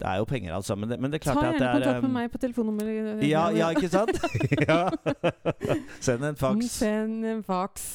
det 0.00 0.08
er 0.10 0.16
jo 0.16 0.24
penger, 0.24 0.54
altså. 0.54 0.74
Men 0.74 0.90
det, 0.90 1.00
men 1.00 1.12
det 1.12 1.20
er 1.20 1.24
Ta 1.24 1.36
klart 1.38 1.46
at 1.46 1.54
det 1.54 1.60
gjerne 1.60 1.70
er 1.70 1.84
kontakt 1.84 2.02
med 2.02 2.10
um, 2.10 2.18
meg 2.18 2.30
på 2.30 2.38
telefonnummeret. 2.38 3.22
Ja, 3.28 3.48
ja, 3.54 3.70
ikke 3.70 3.88
sant? 3.88 4.10
Send 6.06 6.24
en 6.24 6.36
faks. 6.36 6.70
Send 6.82 7.24
en 7.24 7.46
faks. 7.46 7.86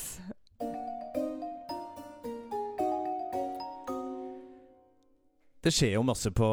Det 5.62 5.71
skjer 5.74 5.93
jo 5.93 6.04
masse 6.08 6.32
på 6.34 6.47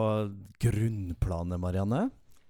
grunnplanet, 0.60 1.60
Marianne. 1.60 2.08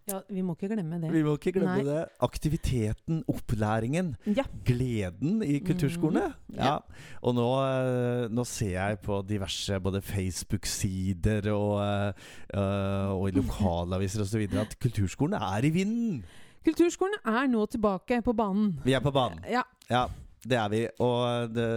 Ja, 0.09 0.23
vi 0.33 0.40
må 0.40 0.55
ikke 0.57 0.71
glemme 0.73 0.97
det. 1.03 1.11
Vi 1.12 1.21
må 1.23 1.35
ikke 1.37 1.53
glemme 1.53 1.83
Nei. 1.83 1.85
det. 1.85 2.05
Aktiviteten, 2.25 3.18
opplæringen, 3.29 4.14
Ja. 4.25 4.42
gleden 4.64 5.42
i 5.44 5.59
kulturskolene. 5.61 6.33
Mm, 6.49 6.57
Ja. 6.57 6.64
Ja. 6.64 6.79
Og 7.23 7.35
nå, 7.37 7.44
eh, 7.61 8.29
nå 8.33 8.44
ser 8.47 8.71
jeg 8.71 9.01
på 9.03 9.21
diverse 9.29 9.79
både 9.81 10.01
Facebook-sider 10.01 11.51
og, 11.53 12.14
eh, 12.55 13.09
og 13.12 13.29
i 13.29 13.33
lokalaviser 13.40 14.23
osv. 14.25 14.49
at 14.57 14.79
kulturskolen 14.81 15.35
er 15.35 15.64
i 15.64 15.71
vinden. 15.71 16.25
Kulturskolen 16.64 17.14
er 17.27 17.47
nå 17.47 17.66
tilbake 17.68 18.23
på 18.25 18.33
banen. 18.35 18.81
Vi 18.85 18.94
er 18.94 19.01
på 19.01 19.12
banen. 19.12 19.40
Ja. 19.49 19.62
Ja, 19.90 20.07
det 20.42 20.57
er 20.57 20.68
vi. 20.71 20.87
Og 21.01 21.53
det 21.53 21.68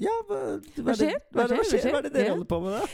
Ja, 0.00 0.16
hva, 0.26 0.40
Hva 0.80 0.94
skjer? 0.96 1.12
Hva, 1.30 1.44
Hva 1.44 1.44
er 1.44 1.56
hva, 1.56 1.64
skjer? 1.64 1.80
skjer? 1.80 1.92
hva 1.92 1.98
er 1.98 2.02
det 2.08 2.12
dere 2.14 2.30
holder 2.30 2.44
på 2.46 2.60
med, 2.64 2.72
da? 2.80 2.86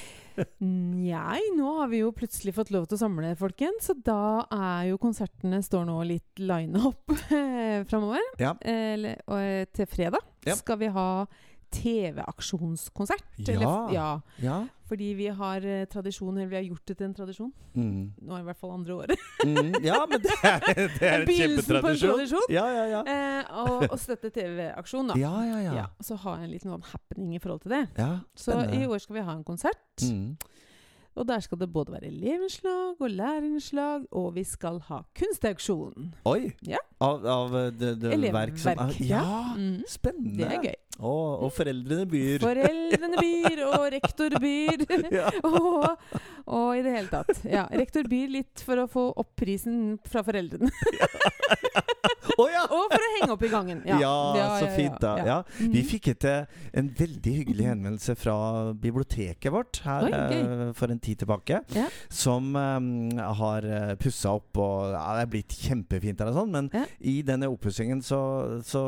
Nei, 0.62 1.40
nå 1.56 1.74
har 1.80 1.90
vi 1.92 2.00
jo 2.02 2.12
plutselig 2.16 2.54
fått 2.56 2.70
lov 2.74 2.86
til 2.88 2.96
å 2.98 3.02
samle, 3.04 3.32
folkens. 3.38 3.88
Så 3.90 3.96
da 4.06 4.44
er 4.54 4.90
jo 4.92 4.98
konsertene 5.02 5.62
står 5.64 5.86
nå 5.88 5.98
litt 6.08 6.42
line 6.42 6.78
up 6.80 7.12
framover. 7.90 8.22
Ja. 8.42 8.54
Eh, 8.62 9.64
til 9.74 9.88
fredag 9.90 10.22
Ja. 10.46 10.56
skal 10.58 10.80
vi 10.80 10.88
ha 10.90 11.08
TV-aksjonskonsert. 11.72 13.24
Ja. 13.48 13.72
Ja. 13.92 14.06
Ja. 14.42 14.60
Fordi 14.88 15.12
vi 15.16 15.26
har 15.32 15.64
eh, 15.64 15.84
tradisjon, 15.88 16.36
eller 16.36 16.50
vi 16.50 16.56
har 16.58 16.62
gjort 16.66 16.84
det 16.86 16.96
til 16.98 17.06
en 17.06 17.14
tradisjon. 17.16 17.52
Mm. 17.74 18.12
Nå 18.20 18.34
er 18.34 18.42
det 18.42 18.44
i 18.44 18.48
hvert 18.50 18.60
fall 18.60 18.74
andre 18.74 18.94
året. 18.94 19.22
Mm. 19.42 19.72
ja, 19.88 20.00
men 20.10 20.20
det 20.22 20.34
er, 20.44 20.66
det 20.68 21.08
er 21.08 21.22
en 21.24 21.30
kjempetradisjon. 21.32 22.12
tradisjon. 22.12 22.48
Ja, 22.52 22.66
ja, 22.76 22.84
ja. 22.92 23.02
Eh, 23.08 23.52
og, 23.62 23.86
og 23.88 23.98
støtte 24.02 24.30
TV-aksjon, 24.34 25.12
da. 25.14 25.16
Ja, 25.20 25.32
ja, 25.48 25.60
ja. 25.64 25.76
Ja, 25.80 25.86
så 26.04 26.18
ha 26.26 26.36
en 26.42 26.50
liten 26.52 26.74
sånn 26.74 26.84
happening 26.92 27.36
i 27.38 27.40
forhold 27.42 27.64
til 27.64 27.76
det. 27.78 27.86
ja 27.98 28.12
Så 28.36 28.58
i 28.76 28.84
år 28.84 29.00
skal 29.02 29.20
vi 29.20 29.26
ha 29.30 29.36
en 29.38 29.46
konsert. 29.48 30.04
Mm. 30.04 30.36
Og 31.12 31.26
der 31.28 31.42
skal 31.44 31.58
det 31.60 31.66
både 31.72 31.92
være 31.92 32.06
elevinnslag 32.08 32.94
og 33.00 33.10
lærerinnslag, 33.12 34.06
og 34.16 34.30
vi 34.34 34.44
skal 34.48 34.78
ha 34.88 35.02
kunstauksjon. 35.18 36.06
Oi! 36.24 36.52
Ja. 36.64 36.80
Av, 37.04 37.26
av 37.28 37.56
det, 37.76 37.90
det 38.00 38.30
verk 38.32 38.56
som 38.62 38.78
er 38.80 38.94
Ja, 39.04 39.24
Mm. 39.52 39.82
spennende. 39.88 40.38
Det 40.38 40.46
er 40.56 40.62
gøy. 40.70 40.78
Og, 41.02 41.42
og 41.44 41.52
foreldrene 41.52 42.06
byr. 42.08 42.38
Foreldrene 42.40 43.20
byr, 43.20 43.62
og 43.68 43.86
rektor 43.98 44.38
byr. 44.40 44.86
Ja. 45.18 45.28
og, 45.44 45.98
og 46.46 46.78
i 46.78 46.82
det 46.86 46.94
hele 46.96 47.08
tatt. 47.12 47.42
Ja, 47.44 47.66
rektor 47.68 48.08
byr 48.08 48.32
litt 48.38 48.64
for 48.64 48.80
å 48.80 48.88
få 48.88 49.10
opp 49.20 49.34
prisen 49.36 49.98
fra 50.08 50.24
foreldrene. 50.24 50.70
Å 52.38 52.46
ja! 52.52 52.62
og 52.70 52.92
for 52.92 53.02
å 53.02 53.08
henge 53.16 53.30
opp 53.34 53.42
i 53.42 53.50
gangen. 53.52 53.82
Ja, 53.88 53.98
Ja, 54.36 54.46
så 54.60 54.68
fint, 54.76 54.98
da. 55.02 55.12
Ja. 55.26 55.38
Mm. 55.58 55.72
Vi 55.74 55.82
fikk 55.86 56.08
et, 56.14 56.24
eh, 56.28 56.44
en 56.78 56.88
veldig 56.98 57.32
hyggelig 57.40 57.66
henvendelse 57.66 58.14
fra 58.18 58.36
biblioteket 58.78 59.52
vårt 59.52 59.80
her 59.84 60.06
Oi, 60.06 60.12
eh, 60.12 60.62
for 60.78 60.92
en 60.92 61.00
tid 61.02 61.18
tilbake. 61.22 61.60
Ja. 61.74 61.88
Som 62.12 62.54
um, 62.56 62.88
har 63.18 63.66
uh, 63.66 63.94
pussa 64.00 64.32
opp, 64.38 64.56
og 64.62 64.92
ja, 64.94 65.02
det 65.18 65.24
er 65.26 65.32
blitt 65.34 65.56
kjempefint 65.66 66.20
der 66.20 66.30
og 66.32 66.38
sånn. 66.40 66.52
Men 66.54 66.70
Ja. 66.72 66.84
i 67.00 67.18
denne 67.26 67.50
oppussingen 67.50 68.02
så, 68.04 68.20
så 68.64 68.84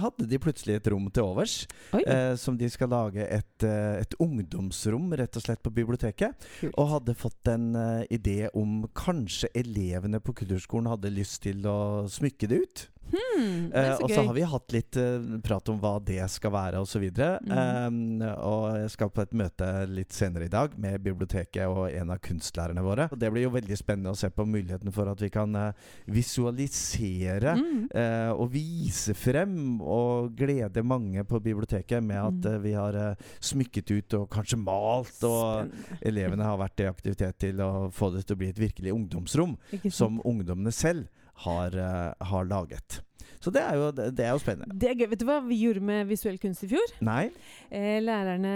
hadde 0.00 0.28
de 0.30 0.38
plutselig 0.42 0.78
et 0.78 0.90
rom 0.92 1.10
til 1.10 1.26
overs. 1.26 1.56
Eh, 1.96 2.34
som 2.38 2.56
de 2.58 2.68
skal 2.70 2.90
lage 2.92 3.24
et, 3.26 3.64
eh, 3.66 4.00
et 4.02 4.14
ungdomsrom, 4.22 5.10
rett 5.18 5.36
og 5.36 5.42
slett, 5.42 5.62
på 5.64 5.72
biblioteket. 5.74 6.34
kult. 6.60 6.74
Og 6.78 6.88
hadde 6.94 7.14
fått 7.18 7.48
en 7.50 7.74
uh, 7.76 8.04
idé 8.12 8.48
om 8.54 8.84
kanskje 8.94 9.48
elevene 9.56 10.20
på 10.20 10.34
kulturskolen 10.36 10.88
hadde 10.90 11.10
lyst 11.14 11.42
til 11.46 11.64
å 11.66 12.06
smykke 12.10 12.48
det 12.48 12.60
ut. 12.62 12.85
Hmm, 13.12 13.70
Eh, 13.76 13.92
og 14.02 14.10
så 14.10 14.22
har 14.26 14.34
vi 14.34 14.42
hatt 14.42 14.72
litt 14.74 14.96
eh, 14.96 15.20
prat 15.44 15.68
om 15.68 15.78
hva 15.80 15.94
det 16.04 16.18
skal 16.30 16.50
være 16.54 16.80
osv. 16.82 17.04
Mm. 17.10 18.22
Eh, 18.22 18.32
og 18.42 18.64
jeg 18.80 18.90
skal 18.94 19.10
på 19.10 19.22
et 19.22 19.32
møte 19.36 19.68
litt 19.90 20.12
senere 20.16 20.46
i 20.48 20.52
dag 20.52 20.74
med 20.80 21.02
biblioteket 21.04 21.66
og 21.68 21.90
en 21.90 22.10
av 22.14 22.18
kunstlærerne 22.24 22.82
våre. 22.84 23.08
Og 23.12 23.18
det 23.20 23.30
blir 23.34 23.46
jo 23.46 23.52
veldig 23.54 23.78
spennende 23.78 24.10
å 24.14 24.18
se 24.18 24.30
på 24.30 24.46
muligheten 24.48 24.92
for 24.94 25.10
at 25.12 25.20
vi 25.22 25.30
kan 25.34 25.54
eh, 25.56 25.72
visualisere 26.06 27.54
Mm. 27.56 27.88
Eh, 27.94 28.30
og 28.34 28.50
vise 28.52 29.14
frem 29.16 29.80
og 29.80 30.34
glede 30.36 30.82
mange 30.84 31.22
på 31.24 31.40
biblioteket 31.42 32.02
med 32.02 32.16
at 32.16 32.32
Mm. 32.32 32.54
eh, 32.54 32.58
vi 32.62 32.72
har 32.72 33.16
smykket 33.40 33.90
ut 33.90 34.14
og 34.14 34.28
kanskje 34.30 34.58
malt. 34.58 35.22
Og 35.24 35.66
Spennende. 35.68 35.98
elevene 36.02 36.42
har 36.44 36.58
vært 36.58 36.80
i 36.80 36.88
aktivitet 36.88 37.38
til 37.38 37.56
å 37.60 37.90
få 37.92 38.10
det 38.14 38.26
til 38.26 38.36
å 38.36 38.38
bli 38.38 38.48
et 38.48 38.58
virkelig 38.58 38.92
ungdomsrom 38.92 39.56
som 39.90 40.20
ungdommene 40.24 40.72
selv 40.72 41.08
har, 41.44 41.76
eh, 41.76 42.14
har 42.30 42.44
laget. 42.48 43.00
Så 43.40 43.50
det 43.52 43.60
er, 43.62 43.74
jo, 43.76 43.90
det 43.92 44.24
er 44.24 44.32
jo 44.32 44.38
spennende. 44.42 44.74
Det 44.80 44.88
er 44.90 44.94
gøy. 44.98 45.08
Vet 45.12 45.20
du 45.20 45.26
hva 45.28 45.40
vi 45.44 45.58
gjorde 45.60 45.82
med 45.84 46.06
visuell 46.08 46.38
kunst 46.42 46.64
i 46.64 46.70
fjor? 46.72 46.94
Nei? 47.04 47.28
Eh, 47.70 47.98
lærerne, 48.02 48.54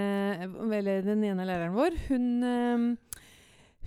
eller 0.75 1.03
den 1.07 1.23
ene 1.29 1.45
læreren 1.47 1.75
vår, 1.77 1.99
hun, 2.09 2.27
eh, 2.43 3.23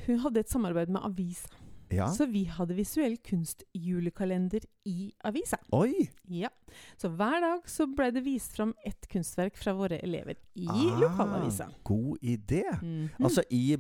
hun 0.06 0.20
hadde 0.24 0.40
et 0.46 0.50
samarbeid 0.54 0.90
med 0.94 1.02
avisa. 1.04 1.50
Ja. 1.94 2.08
Så 2.10 2.26
vi 2.26 2.46
hadde 2.50 2.74
visuell 2.74 3.18
kunst-julekalender 3.22 4.64
i 4.90 5.12
avisa. 5.28 5.60
Oi! 5.76 6.08
Ja. 6.32 6.50
Så 6.98 7.12
hver 7.14 7.36
dag 7.44 7.68
så 7.70 7.86
ble 7.86 8.08
det 8.16 8.24
vist 8.26 8.56
fram 8.58 8.72
ett 8.86 9.06
kunstverk 9.12 9.58
fra 9.60 9.76
våre 9.78 10.00
elever 10.02 10.40
i 10.58 10.66
Ah, 10.70 10.98
lokalavisa. 11.04 11.68
God 11.86 12.18
idé. 12.24 12.64
Mhm. 12.82 13.10
Altså 13.22 13.44
i 13.52 13.76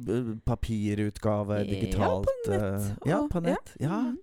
papirutgave, 0.45 1.63
digitalt 1.65 2.28
Ja, 2.45 2.52
på 2.52 2.52
nett. 2.52 3.02
Og, 3.02 3.08
Ja, 3.10 3.28
på 3.32 3.41
nett. 3.41 3.73
Ja. 3.80 4.02
Mhm. 4.02 4.17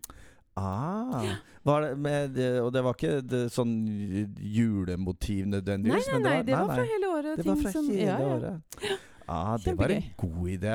Ah. 0.61 1.25
Var 1.63 1.81
det 1.85 1.91
med, 1.99 2.39
og 2.65 2.71
det 2.73 2.83
var 2.85 2.95
ikke 2.97 3.21
det, 3.29 3.41
sånn 3.53 3.73
julemotiv 4.41 5.47
Nei, 5.47 5.59
nødvendigvis? 5.59 6.07
nei, 6.09 6.19
men 6.19 6.23
nei, 6.25 6.43
det 6.49 6.55
var 6.57 6.67
nei, 6.71 6.77
fra 6.77 6.85
hele 6.89 7.11
året. 7.17 7.37
Det 7.41 7.47
var 7.47 7.57
fra 7.63 7.73
som- 7.73 7.89
hele 7.91 8.07
ja, 8.07 8.19
ja. 8.19 8.35
året. 8.37 8.99
Ah, 9.31 9.57
det 9.63 9.77
var 9.79 9.93
en 9.95 10.03
god 10.19 10.49
idé. 10.51 10.73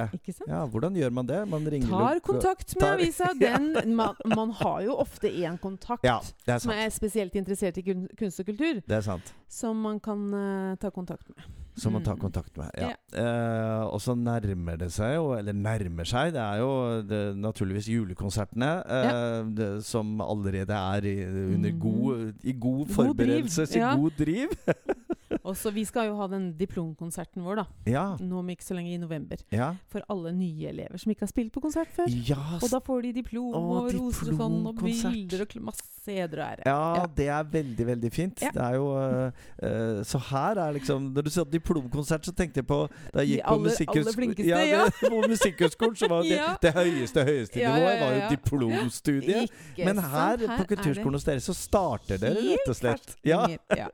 Ja, 0.47 0.61
hvordan 0.71 0.95
gjør 0.95 1.11
man 1.11 1.27
det? 1.27 1.41
Man 1.51 1.65
ringer 1.67 1.89
Tar 1.91 2.19
kontakt 2.23 2.75
med 2.79 2.87
avisa. 2.87 3.27
Den, 3.41 3.95
man, 3.97 4.15
man 4.31 4.53
har 4.61 4.79
jo 4.85 4.95
ofte 5.03 5.27
én 5.27 5.57
kontakt 5.59 6.05
Ja, 6.07 6.21
er 6.47 6.59
som 6.63 6.71
er 6.71 6.87
spesielt 6.95 7.35
interessert 7.35 7.77
i 7.77 7.83
kunst 8.15 8.39
og 8.39 8.45
kultur, 8.47 8.79
Det 8.87 8.95
er 8.95 9.01
sant. 9.03 9.33
som 9.51 9.75
man 9.83 9.99
kan 9.99 10.23
uh, 10.33 10.75
ta 10.79 10.89
kontakt 10.89 11.27
med. 11.35 11.43
Som 11.75 11.91
man 11.97 12.03
tar 12.05 12.15
Mm. 12.15 12.21
kontakt 12.21 12.55
med. 12.57 12.69
Ja. 12.79 12.93
Eh, 13.11 13.81
og 13.91 13.99
så 13.99 14.13
nærmer 14.15 14.77
det 14.79 14.87
seg 14.95 15.17
jo, 15.17 15.33
eller 15.35 15.51
nærmer 15.51 16.07
seg, 16.07 16.31
det 16.31 16.39
er 16.39 16.61
jo 16.61 17.01
det, 17.03 17.19
naturligvis 17.35 17.89
julekonsertene 17.91 18.69
eh, 18.87 19.43
det, 19.57 19.67
som 19.83 20.21
allerede 20.23 20.71
er 20.71 21.03
i, 21.03 21.15
under 21.27 21.71
Mhm. 21.73 21.79
god, 21.81 22.33
i 22.43 22.53
god 22.53 22.61
God 22.61 22.85
driv, 22.87 22.95
forberedelse, 22.95 23.67
i 23.75 23.79
god 23.99 24.11
driv. 24.17 24.55
Og 25.45 25.55
så 25.59 25.71
Vi 25.75 25.83
skal 25.85 26.09
jo 26.09 26.15
ha 26.19 26.27
den 26.31 26.51
diplomkonserten 26.57 27.43
vår 27.45 27.61
da 27.61 27.65
ja, 27.89 28.03
nå 28.21 28.39
om 28.41 28.49
ikke 28.53 28.65
så 28.65 28.75
lenge 28.77 28.93
i 28.95 28.97
november. 29.01 29.37
ja. 29.53 29.73
For 29.91 30.01
alle 30.09 30.31
nye 30.35 30.69
elever 30.71 30.97
som 31.01 31.11
ikke 31.13 31.25
har 31.27 31.31
spilt 31.31 31.51
på 31.53 31.61
konsert 31.63 31.91
før. 31.93 32.09
Ja, 32.27 32.57
Og 32.61 32.69
da 32.71 32.79
får 32.83 33.01
de 33.07 33.11
diplom 33.21 33.53
Åh, 33.53 33.69
og 33.77 33.91
roser 33.93 34.31
og 34.33 34.39
sånn, 34.39 34.57
og 34.67 34.81
bilder 34.81 35.45
og 35.45 35.55
masse 35.69 35.83
heder 36.05 36.37
og 36.41 36.45
ære. 36.45 36.65
Ja, 36.69 37.05
det 37.17 37.27
er 37.33 37.43
veldig, 37.49 37.85
veldig 37.87 38.11
fint. 38.13 38.41
Det 38.43 38.61
er 38.61 38.75
jo 38.77 38.89
uh, 38.93 39.31
uh, 39.63 40.03
Så 40.05 40.19
her 40.29 40.59
er 40.61 40.75
liksom 40.77 41.07
Når 41.15 41.25
du 41.25 41.29
sa 41.33 41.43
diplomkonsert, 41.49 42.25
så 42.27 42.33
tenkte 42.35 42.61
jeg 42.61 42.67
på 42.69 42.79
Da 43.13 43.23
jeg 43.23 43.39
gikk 43.39 43.47
på 43.47 43.55
aller- 43.55 43.89
aller 43.95 44.17
flinkeste, 44.17 44.49
ja, 44.49 44.59
ja. 44.69 44.83
det- 44.85 45.09
på 45.09 45.21
musikkhøyskolen, 45.29 45.95
så 45.97 46.09
var 46.09 46.21
det, 46.23 46.39
det 46.65 46.73
høyeste, 46.75 47.23
høyeste 47.25 47.57
nivået 47.61 47.99
var 48.01 48.13
jo 48.15 48.29
diplomstudiet. 48.35 49.49
Ikke 49.75 49.85
Men 49.85 49.95
sant? 50.01 50.11
her, 50.13 50.57
på 50.57 50.67
kulturskolen 50.75 51.13
hos 51.19 51.23
dere 51.27 51.39
så 51.43 51.53
starter 51.57 52.17
dere 52.21 52.43
rett 52.51 52.69
og 52.69 52.75
slett. 52.77 53.15
Ja. 53.25 53.41
Ja. 53.75 53.87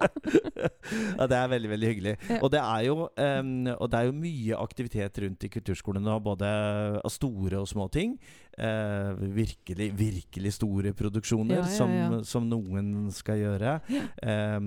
ja, 1.17 1.27
det 1.27 1.37
er 1.37 1.40
veldig 1.49 1.71
veldig 1.71 1.89
hyggelig. 1.91 2.15
Ja. 2.29 2.39
Og 2.41 2.51
det 2.53 2.61
er 2.61 2.85
jo 2.85 2.95
um, 3.07 3.51
Og 3.77 3.89
det 3.91 3.99
er 3.99 4.05
jo 4.07 4.15
mye 4.17 4.59
aktivitet 4.61 5.19
rundt 5.23 5.43
i 5.43 5.51
kulturskolen 5.51 6.05
nå, 6.05 6.19
både 6.23 6.47
av 7.01 7.11
store 7.13 7.61
og 7.61 7.69
små 7.69 7.87
ting. 7.91 8.17
Eh, 8.57 9.11
virkelig, 9.35 9.91
virkelig 9.97 10.53
store 10.57 10.93
produksjoner 10.97 11.61
Ja, 11.61 11.65
ja. 11.65 11.75
Som, 11.75 12.23
som 12.27 12.47
noen 12.49 13.09
skal 13.13 13.39
gjøre. 13.41 13.77
Eh, 13.91 14.59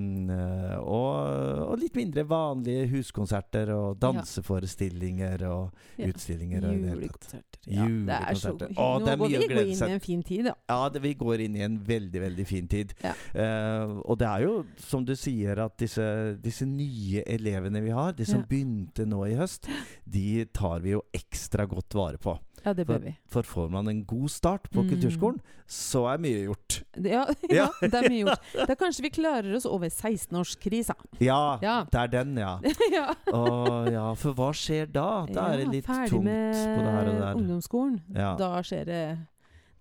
og, 0.81 1.69
og 1.69 1.79
litt 1.81 1.97
mindre 1.99 2.27
vanlige 2.29 2.89
huskonserter 2.95 3.73
og 3.75 3.99
danseforestillinger 4.03 5.47
og 5.51 5.75
utstillinger. 5.99 6.69
Og. 6.69 6.87
Julekonserter. 6.95 7.61
Ja, 7.65 7.89
det 7.89 8.19
er 8.19 8.39
så 8.39 8.53
hyggelig. 8.55 8.75
Nå 8.75 9.17
går 9.17 9.31
vi 9.35 9.49
går 9.49 9.61
inn 9.65 9.75
i 9.89 9.93
en 9.97 10.05
fin 10.05 10.23
tid, 10.25 10.45
da. 10.51 10.55
Ja, 10.71 10.89
det, 10.93 11.03
vi 11.05 11.15
går 11.19 11.45
inn 11.47 11.57
i 11.59 11.65
en 11.65 11.79
veldig, 11.87 12.21
veldig 12.27 12.47
fin 12.49 12.69
tid. 12.71 12.95
Eh, 13.05 13.95
og 14.05 14.19
det 14.21 14.29
er 14.29 14.45
jo, 14.47 14.57
som 14.85 15.05
du 15.07 15.15
sier, 15.19 15.61
at 15.65 15.77
disse, 15.81 16.07
disse 16.45 16.67
nye 16.69 17.25
elevene 17.27 17.83
vi 17.85 17.95
har, 17.95 18.13
de 18.17 18.27
som 18.29 18.45
begynte 18.49 19.07
nå 19.09 19.25
i 19.31 19.39
høst, 19.39 19.69
de 20.05 20.45
tar 20.55 20.85
vi 20.85 20.95
jo 20.95 21.05
ekstra 21.15 21.67
godt 21.71 21.97
vare 21.97 22.21
på. 22.21 22.37
Ja, 22.65 22.73
det 22.73 22.87
For, 22.87 22.95
bør 22.95 23.03
vi. 23.05 23.13
for 23.29 23.43
får 23.43 23.71
man 23.71 23.89
en 23.89 24.05
god 24.09 24.29
start 24.33 24.71
på 24.73 24.83
Mm. 24.83 24.89
kulturskolen, 24.91 25.41
så 25.69 26.07
er 26.15 26.19
mye 26.19 26.45
gjort. 26.47 26.79
Ja, 26.97 27.25
Ja, 27.51 27.69
ja, 27.69 27.69
det 27.83 27.95
er 27.95 28.09
mye 28.09 28.25
gjort. 28.25 28.41
Da 28.69 28.75
kanskje 28.75 29.03
vi 29.03 29.11
klarer 29.11 29.55
oss 29.57 29.67
over 29.67 29.89
16-årskrisa. 29.93 30.95
Ja, 31.21 31.59
Ja. 31.63 31.85
det 31.91 32.01
er 32.01 32.07
den, 32.07 32.37
ja. 32.41 32.59
ja. 32.93 33.15
Å, 33.33 33.91
ja. 33.93 34.07
For 34.15 34.33
hva 34.35 34.51
skjer 34.57 34.87
da? 34.91 35.27
Da 35.29 35.51
er 35.53 35.65
det 35.65 35.69
litt 35.73 35.87
tungt 35.87 36.11
på 36.17 36.23
det 36.25 36.95
her 36.97 37.09
og 37.09 37.15
der. 37.15 37.21
Ferdig 37.21 37.21
med 37.21 37.37
ungdomsskolen. 37.43 38.01
Ja. 38.17 38.35
Da 38.41 38.51
skjer 38.63 38.85
det 38.89 39.03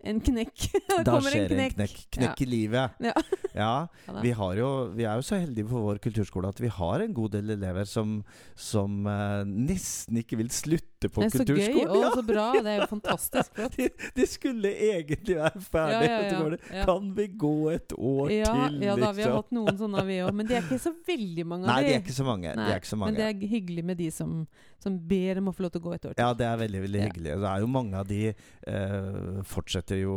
en 0.03 0.19
knekk. 0.23 0.67
Da 1.07 1.17
skjer 1.23 1.43
en 1.43 1.49
knekk. 1.49 1.73
en 1.73 1.75
knekk. 1.77 1.99
knekk. 2.13 2.39
ja. 2.39 2.45
i 2.45 2.49
livet. 2.49 3.03
Ja. 3.03 3.13
Ja. 3.53 3.87
Vi, 4.23 4.31
har 4.31 4.55
jo, 4.57 4.69
vi 4.95 5.05
er 5.05 5.19
jo 5.19 5.25
så 5.25 5.37
heldige 5.39 5.67
på 5.69 5.81
vår 5.83 5.99
kulturskole 6.03 6.49
at 6.49 6.59
vi 6.61 6.69
har 6.71 7.03
en 7.03 7.13
god 7.13 7.35
del 7.35 7.53
elever 7.53 7.85
som, 7.89 8.15
som 8.57 9.05
uh, 9.05 9.43
nesten 9.45 10.17
ikke 10.21 10.37
vil 10.39 10.49
slutte 10.53 11.09
på 11.11 11.21
Det 11.23 11.27
er 11.27 11.43
så 11.43 11.45
gøy 11.45 11.83
og 11.85 12.17
så 12.17 12.23
bra. 12.25 12.45
Det 12.63 12.71
er 12.73 12.81
jo 12.81 12.87
fantastisk. 12.91 13.61
De, 13.77 13.87
de 14.15 14.25
skulle 14.29 14.69
egentlig 14.71 15.37
være 15.39 15.61
ferdig. 15.65 16.59
Kan 16.85 17.09
vi 17.17 17.27
gå 17.39 17.53
et 17.73 17.95
år 17.97 18.33
Ja, 18.33 18.51
til, 18.53 18.79
ja 18.85 18.95
da, 18.97 19.11
vi 19.15 19.25
har 19.25 19.33
liksom? 19.33 19.37
hatt 19.39 19.55
noen 19.57 19.79
sånne 19.79 20.05
vi 20.07 20.19
òg. 20.25 20.33
Men 20.37 20.49
det 20.49 20.59
er 20.59 20.67
ikke 20.67 20.81
så 20.83 20.93
veldig 21.07 21.47
mange 21.49 21.67
av 21.67 21.73
Nei, 21.73 21.79
de. 21.81 21.89
de 21.89 21.95
er 21.97 22.03
ikke 22.03 22.17
så 22.17 22.27
mange. 22.27 22.53
Nei, 22.53 22.67
de 22.67 22.75
er 22.75 22.83
ikke 22.83 22.91
så 22.91 22.99
Men 23.03 23.17
det 23.19 23.27
er 23.27 23.47
hyggelig 23.53 23.85
med 23.91 23.99
de 24.01 24.09
som, 24.13 24.35
som 24.83 24.97
ber 25.13 25.41
om 25.41 25.51
å 25.51 25.55
få 25.55 25.65
lov 25.67 25.73
til 25.75 25.83
å 25.83 25.87
gå 25.87 25.95
et 25.97 26.09
år 26.09 26.15
til. 26.17 26.23
Ja, 26.23 26.37
det 26.37 26.47
er 26.49 26.61
veldig 26.63 26.83
veldig 26.87 27.03
hyggelig. 27.07 27.37
Det 27.43 27.51
er 27.53 27.65
jo 27.65 27.71
Mange 27.73 27.97
av 27.97 28.05
de 28.05 28.21
uh, 28.29 29.41
fortsetter 29.49 29.92
jo 30.01 30.13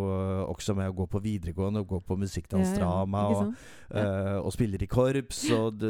også 0.50 0.74
med 0.76 0.88
å 0.90 0.94
gå 0.96 1.06
på 1.10 1.20
videregående 1.22 1.80
og 1.80 1.88
gå 1.88 2.00
på 2.06 2.16
musikkdansdrama 2.18 3.22
ikke 3.30 3.36
og, 3.36 3.42
sant? 3.44 3.56
eh, 3.94 4.36
og 4.40 4.52
spiller 4.52 4.82
i 4.82 4.86
korps 4.86 5.44
og 5.56 5.80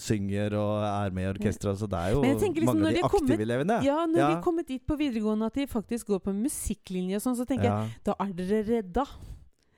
synger 0.00 0.54
og 0.58 0.84
er 0.86 1.10
med 1.16 1.24
i 1.26 1.30
orkestra. 1.34 1.74
Så 1.76 1.88
det 1.90 1.98
er 1.98 2.14
jo 2.14 2.22
liksom 2.22 2.64
mange 2.70 2.86
av 2.86 2.92
de 2.92 2.98
er 2.98 3.08
kommet- 3.08 3.30
aktive 3.36 3.42
elevene. 3.48 3.82
Ja, 3.84 3.98
når 4.06 4.18
Ja. 4.18 4.28
de 4.30 4.36
er 4.38 4.42
kommet 4.42 4.66
dit 4.68 4.86
på 4.86 4.96
videregående 4.98 5.46
at 5.46 5.54
de 5.54 5.66
faktisk 5.66 6.06
går 6.08 6.20
på 6.20 6.32
musikklinje 6.34 7.16
og 7.16 7.22
sånn, 7.22 7.36
så 7.36 7.46
tenker 7.46 7.64
Ja. 7.64 7.80
jeg 7.82 7.90
da 8.04 8.14
er 8.20 8.32
dere 8.32 8.62
redda. 8.64 9.04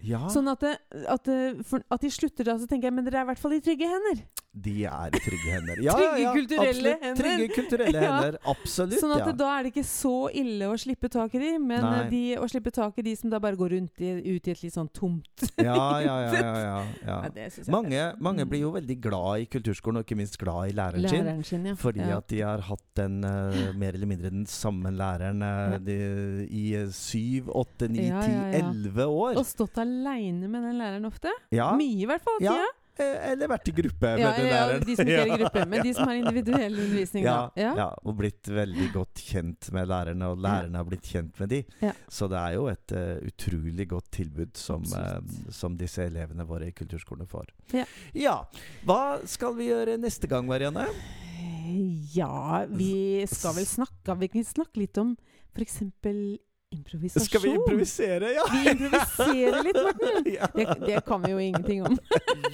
Ja, 0.07 0.21
Sånn 0.31 0.47
at, 0.53 0.61
det, 0.63 0.77
at, 1.11 1.25
det, 1.27 1.65
for, 1.67 1.83
at 1.91 2.01
de 2.05 2.11
slutter 2.15 2.47
da, 2.47 2.55
så 2.61 2.69
tenker 2.71 2.87
jeg 2.87 2.95
men 2.95 3.05
dere 3.09 3.19
er 3.23 3.27
i 3.27 3.31
hvert 3.33 3.41
fall 3.43 3.57
i 3.57 3.61
trygge 3.65 3.89
hender. 3.91 4.21
de 4.59 4.73
er 4.89 5.13
i 5.15 5.21
trygge 5.23 5.51
hender. 5.55 5.81
Ja, 5.85 5.93
Trygge 5.99 6.21
ja, 6.23 6.31
kulturelle 6.35 6.93
absolutt. 6.95 7.03
hender. 7.03 7.23
Trygge 7.25 7.49
kulturelle 7.55 8.01
hender. 8.07 8.39
Absolutt, 8.53 9.01
Sånn 9.03 9.15
at 9.17 9.25
ja. 9.27 9.33
da 9.39 9.49
er 9.59 9.67
det 9.67 9.73
ikke 9.75 9.85
så 9.87 10.13
ille 10.35 10.69
å 10.71 10.77
slippe 10.79 11.11
tak 11.13 11.35
i 11.35 11.43
de, 11.43 11.51
men 11.63 11.85
eh, 11.89 12.09
de, 12.11 12.23
å 12.39 12.47
slippe 12.51 12.73
tak 12.75 12.99
i 12.99 13.05
de 13.07 13.15
som 13.19 13.31
da 13.33 13.41
bare 13.43 13.59
går 13.59 13.75
rundt 13.75 14.03
i, 14.07 14.13
ut 14.37 14.49
i 14.51 14.55
et 14.55 14.63
litt 14.65 14.75
sånn 14.75 14.89
tomt 14.95 15.45
Ja, 15.59 15.77
ja, 16.03 16.17
ja. 16.33 17.19
det 17.35 17.49
Mange, 17.71 18.13
mange 18.23 18.47
Mm. 18.47 18.51
blir 18.53 18.61
jo 18.63 18.71
veldig 18.79 18.97
glad 19.03 19.43
i 19.43 19.47
kulturskolen, 19.51 19.99
og 20.01 20.07
ikke 20.07 20.17
minst 20.19 20.39
glad 20.39 20.71
i 20.71 20.75
læreren 20.79 21.09
sin. 21.11 21.25
Læreren 21.27 21.45
sin, 21.45 21.67
ja. 21.67 21.75
Fordi 21.79 22.07
at 22.15 22.29
de 22.31 22.41
har 22.47 22.63
hatt 22.69 22.85
den 22.99 23.19
uh, 23.27 23.75
mer 23.83 23.99
eller 23.99 24.07
mindre 24.11 24.31
den 24.31 24.47
samme 24.49 24.93
læreren 24.95 25.43
uh, 25.43 25.75
de, 25.83 25.99
i 26.55 26.65
eh, 26.79 26.87
syv, 26.95 27.51
åtte, 27.51 27.89
ni, 27.91 28.07
ti, 28.09 28.35
elleve 28.63 29.07
år. 29.11 29.39
Og 29.43 29.47
stått 29.49 29.79
aleine 29.89 30.49
med 30.53 30.69
den 30.69 30.77
læreren 30.83 31.09
ofte. 31.09 31.33
Ja, 31.55 31.73
Mye, 31.79 31.97
i 32.05 32.07
hvert 32.11 32.23
fall. 32.25 32.39
Ja, 32.45 32.53
tida. 32.59 32.69
eh, 33.05 33.31
eller 33.33 33.51
vært 33.53 33.69
i 33.71 33.75
gruppe 33.77 34.11
med 34.17 34.23
Ja, 34.25 34.31
den 34.37 34.49
ja, 34.51 34.79
de 34.83 34.95
som 34.99 35.07
ikke 35.11 35.21
er 35.23 35.31
i 35.31 35.37
gruppe. 35.43 35.65
Men 35.71 35.85
de 35.87 35.93
som 35.95 36.09
har 36.11 36.19
individuell 36.19 36.75
undervisning, 36.83 37.25
Ja, 37.29 37.37
ja. 37.59 37.73
ja. 37.79 37.87
og 38.03 38.17
blitt 38.19 38.51
veldig 38.51 38.89
godt 38.97 39.23
kjent 39.29 39.69
med 39.77 39.87
lærerne, 39.93 40.31
og 40.33 40.43
lærerne 40.45 40.81
har 40.83 40.89
blitt 40.89 41.07
kjent 41.13 41.39
med 41.43 41.53
de. 41.55 41.61
Ja. 41.85 41.93
Så 42.11 42.29
det 42.33 42.41
er 42.41 42.57
jo 42.59 42.67
et 42.73 42.95
uh, 42.97 43.15
utrolig 43.31 43.87
godt 43.93 44.11
tilbud 44.19 44.57
som, 44.59 44.83
uh, 44.99 45.23
som 45.55 45.79
disse 45.79 46.03
elevene 46.09 46.47
våre 46.49 46.69
i 46.73 46.75
kulturskolene 46.75 47.29
får. 47.31 47.55
Ja. 47.77 47.87
ja. 48.19 48.37
Hva 48.89 49.01
skal 49.31 49.55
vi 49.59 49.71
gjøre 49.71 49.97
neste 50.03 50.27
gang, 50.31 50.47
Marianne? 50.51 50.89
Ja, 52.15 52.65
vi 52.71 53.27
skal 53.29 53.55
vel 53.59 53.67
snakke 53.69 54.15
Vi 54.23 54.29
kan 54.33 54.45
snakke 54.49 54.81
litt 54.81 54.97
om 54.99 55.15
f.eks. 55.55 55.83
improvisasjon. 56.71 57.25
Skal 57.27 57.41
vi 57.43 57.49
improvisere? 57.55 58.29
Ja! 58.35 58.45
Vi 58.53 58.71
improviserer 58.71 59.63
litt, 59.65 59.79
Morten. 59.85 60.33
ja. 60.39 60.49
Det, 60.55 60.87
det 60.87 61.01
kan 61.07 61.23
vi 61.25 61.31
jo 61.33 61.39
ingenting 61.41 61.83
om. 61.87 61.97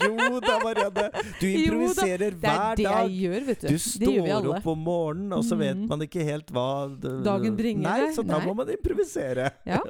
Jo 0.05 0.41
da, 0.41 0.59
Marianne. 0.63 1.07
Du 1.41 1.47
Jo 1.67 1.89
da, 1.89 1.95
dag. 1.95 2.05
Det 2.05 2.13
er 2.13 2.77
det 2.77 2.85
dag. 2.87 3.09
jeg 3.09 3.17
gjør, 3.25 3.47
vet 3.49 3.65
du. 3.65 3.69
Du 3.75 3.79
står 3.83 4.49
opp 4.55 4.69
om 4.75 4.85
morgenen, 4.87 5.33
og 5.39 5.45
så 5.47 5.59
vet 5.61 5.75
Mhm. 5.75 5.89
man 5.91 6.05
ikke 6.07 6.23
helt 6.25 6.51
hva 6.55 6.67
Dagen 7.25 7.57
bringer 7.59 7.83
Nei, 7.89 8.13
så 8.15 8.23
da 8.23 8.39
Nei. 8.39 8.47
må 8.47 8.55
man 8.55 8.69
improvisere. 8.71 9.49
Ja, 9.67 9.81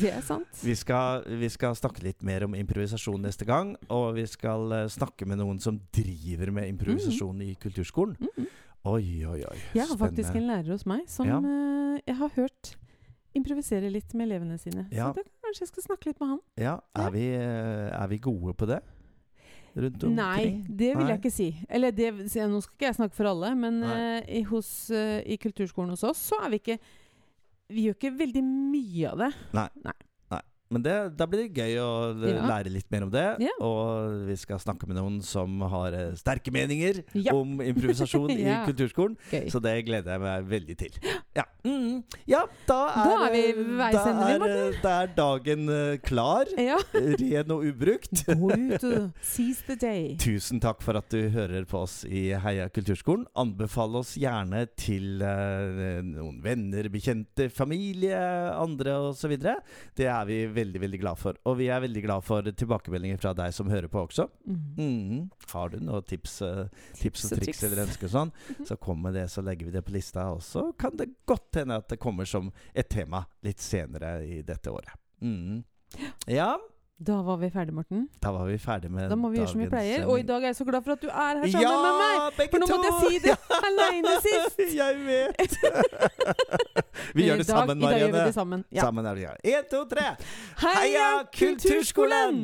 det 0.00 0.10
er 0.10 0.22
sant. 0.26 0.48
Vi 0.64 0.74
skal, 0.76 1.22
vi 1.38 1.48
skal 1.52 1.76
snakke 1.78 2.02
litt 2.02 2.22
mer 2.26 2.44
om 2.48 2.54
improvisasjon 2.58 3.20
neste 3.22 3.46
gang. 3.46 3.74
Og 3.92 4.14
vi 4.16 4.24
skal 4.28 4.72
eh, 4.72 4.86
snakke 4.92 5.26
med 5.28 5.38
noen 5.38 5.60
som 5.62 5.78
driver 5.94 6.50
med 6.56 6.68
improvisasjon 6.74 7.42
i 7.46 7.52
kulturskolen. 7.60 8.16
Mhm. 8.20 8.48
Oi, 8.84 9.22
oi, 9.24 9.38
oi. 9.48 9.58
Jeg 9.72 9.86
har 9.88 9.96
faktisk 9.96 10.34
en 10.36 10.48
lærer 10.50 10.74
hos 10.74 10.82
meg 10.84 11.06
som 11.08 11.24
Ja. 11.30 11.38
eh, 11.40 12.00
jeg 12.10 12.16
har 12.18 12.32
hørt 12.36 12.74
improvisere 13.34 13.90
litt 13.92 14.14
med 14.14 14.28
elevene 14.28 14.58
sine. 14.60 14.86
Ja. 14.94 15.10
Så 15.10 15.20
det, 15.20 15.26
kanskje 15.44 15.64
jeg 15.64 15.72
skal 15.72 15.86
snakke 15.88 16.10
litt 16.10 16.20
med 16.22 16.34
han. 16.34 16.42
Ja, 16.60 16.74
er 16.98 17.14
vi, 17.14 17.24
eh, 17.34 17.88
er 17.90 18.10
vi 18.10 18.18
gode 18.22 18.54
på 18.58 18.68
det? 18.70 18.80
Rundt 19.74 20.04
omkring? 20.06 20.14
Nei, 20.14 20.66
det 20.68 20.92
vil 20.94 21.02
Nei. 21.02 21.10
jeg 21.10 21.20
ikke 21.22 21.34
si. 21.34 21.48
Eller 21.68 21.94
det, 21.94 22.12
nå 22.14 22.60
skal 22.62 22.76
ikke 22.76 22.86
jeg 22.86 22.98
snakke 23.00 23.16
for 23.16 23.30
alle, 23.32 23.54
men 23.58 23.80
Nei. 23.82 23.94
eh, 23.98 24.28
i, 24.38 24.42
hos, 24.46 24.70
uh, 24.94 25.18
i 25.26 25.38
kulturskolen 25.42 25.90
hos 25.96 26.04
oss 26.06 26.20
så 26.30 26.38
er 26.46 26.54
vi 26.54 26.62
ikke 26.62 26.78
Vi 27.74 27.86
gjør 27.86 27.96
ikke 27.96 28.12
veldig 28.18 28.42
mye 28.44 29.10
av 29.10 29.22
det. 29.24 29.30
Men 30.74 30.82
det, 30.84 30.96
da 31.18 31.24
blir 31.30 31.40
det 31.46 31.54
gøy 31.54 31.74
å 31.82 31.90
Ja. 32.24 32.42
lære 32.50 32.70
litt 32.74 32.88
mer 32.92 33.02
om 33.06 33.12
det. 33.14 33.26
Ja. 33.44 33.52
Og 33.64 34.26
vi 34.28 34.36
skal 34.40 34.58
snakke 34.62 34.84
med 34.90 34.96
noen 34.98 35.20
som 35.24 35.48
har 35.70 35.90
eh, 35.94 36.14
sterke 36.18 36.50
meninger 36.54 37.02
Ja. 37.14 37.32
om 37.34 37.60
improvisasjon 37.62 38.30
i 38.34 38.44
kulturskolen. 38.66 39.16
Gøy. 39.30 39.46
Så 39.52 39.58
det 39.62 39.76
gleder 39.86 40.10
jeg 40.16 40.20
meg 40.24 40.48
veldig 40.50 40.76
til. 40.80 40.92
Ja, 41.36 41.44
mm, 41.64 42.02
ja 42.30 42.42
da 42.66 42.80
er, 42.90 43.04
Da 43.04 43.12
er 43.28 43.32
vi 43.34 43.44
eh, 43.50 43.54
da 43.94 44.04
er, 44.28 44.46
eh, 44.48 44.78
da 44.82 44.90
er 45.04 45.08
dagen 45.16 45.62
klar. 46.02 46.44
Ren 47.22 47.50
og 47.54 47.60
ubrukt. 47.70 48.24
Tusen 50.24 50.60
takk 50.62 50.82
for 50.84 50.96
at 50.98 51.08
du 51.12 51.28
hører 51.34 51.64
på 51.68 51.82
oss 51.84 52.02
i 52.08 52.28
Heia 52.40 52.68
kulturskolen. 52.72 53.26
Anbefal 53.38 53.96
oss 54.00 54.14
gjerne 54.18 54.64
til 54.78 55.22
uh, 55.22 56.00
noen 56.04 56.40
venner, 56.44 56.88
bekjente, 56.92 57.48
familie, 57.52 58.16
andre 58.54 58.96
osv. 59.10 59.34
Det 59.38 60.06
er 60.08 60.24
vi 60.28 60.40
veldig 60.48 60.63
veldig 60.64 60.82
veldig 60.82 61.00
glad 61.04 61.20
for. 61.20 61.38
Og 61.48 61.58
vi 61.60 61.68
er 61.72 61.82
veldig 61.84 62.02
glad 62.04 62.24
for 62.26 62.50
tilbakemeldinger 62.50 63.20
fra 63.22 63.34
deg 63.36 63.54
som 63.54 63.70
hører 63.70 63.90
på 63.92 64.02
også. 64.06 64.26
Mm. 64.48 64.58
Mm. 64.80 65.22
Har 65.52 65.72
du 65.72 65.78
noen 65.84 66.08
tips, 66.08 66.40
uh, 66.42 66.64
tips 66.98 67.26
og 67.28 67.32
og 67.32 67.38
triks 67.38 67.46
triks. 67.46 67.62
eller 67.68 67.84
ønsker 67.86 68.12
sånn, 68.12 68.32
så 68.66 68.78
kom 68.80 69.02
med 69.04 69.16
det, 69.18 69.28
så 69.32 69.44
legger 69.44 69.70
vi 69.70 69.76
det 69.76 69.84
på 69.86 69.94
lista. 69.94 70.26
Og 70.34 70.42
så 70.44 70.66
kan 70.80 70.96
det 70.98 71.10
godt 71.28 71.60
hende 71.60 71.78
at 71.82 71.88
det 71.92 72.00
kommer 72.02 72.28
som 72.28 72.52
et 72.74 72.90
tema 72.90 73.24
litt 73.46 73.62
senere 73.62 74.16
i 74.26 74.42
dette 74.42 74.72
året. 74.72 74.94
Mhm. 75.22 75.62
Ja, 76.26 76.56
Da 76.98 77.22
var 77.22 77.36
vi 77.36 77.50
ferdig, 77.50 77.74
Morten. 77.74 78.08
da 78.22 78.30
var 78.32 78.46
vi 78.46 78.58
ferdig 78.58 78.90
med 78.90 79.10
Da 79.10 79.16
må 79.16 79.28
vi 79.28 79.38
gjøre 79.40 79.48
som 79.50 79.60
vi 79.60 79.66
pleier. 79.66 80.04
Og 80.06 80.20
i 80.20 80.22
dag 80.22 80.42
er 80.42 80.52
jeg 80.52 80.56
så 80.56 80.64
glad 80.64 80.84
for 80.84 80.92
at 80.92 81.02
du 81.02 81.08
er 81.08 81.40
her 81.40 81.50
sammen 81.50 81.66
ja, 81.66 81.72
med 81.82 81.96
meg! 81.98 82.50
For 82.52 82.62
nå 82.62 82.68
måtte 82.70 82.86
jeg 82.86 83.10
si 83.10 83.18
det 83.24 83.34
aleine 83.68 84.14
sist! 84.22 84.62
Jeg 84.80 85.00
vet! 85.02 85.56
vi 87.16 87.26
gjør 87.26 87.42
det 87.42 87.48
dag- 87.48 87.56
sammen, 87.58 87.82
I 87.82 87.84
dag 87.84 87.98
gjør 87.98 88.12
vi 88.12 88.18
det 88.18 88.34
sammen. 88.34 88.64
Ja. 88.70 88.80
Sammen 88.86 89.06
er 89.06 89.14
vi. 89.14 89.26
Én, 89.26 89.68
to, 89.70 89.84
tre. 89.90 90.06
Heia 90.62 91.10
Kulturskolen! 91.34 92.40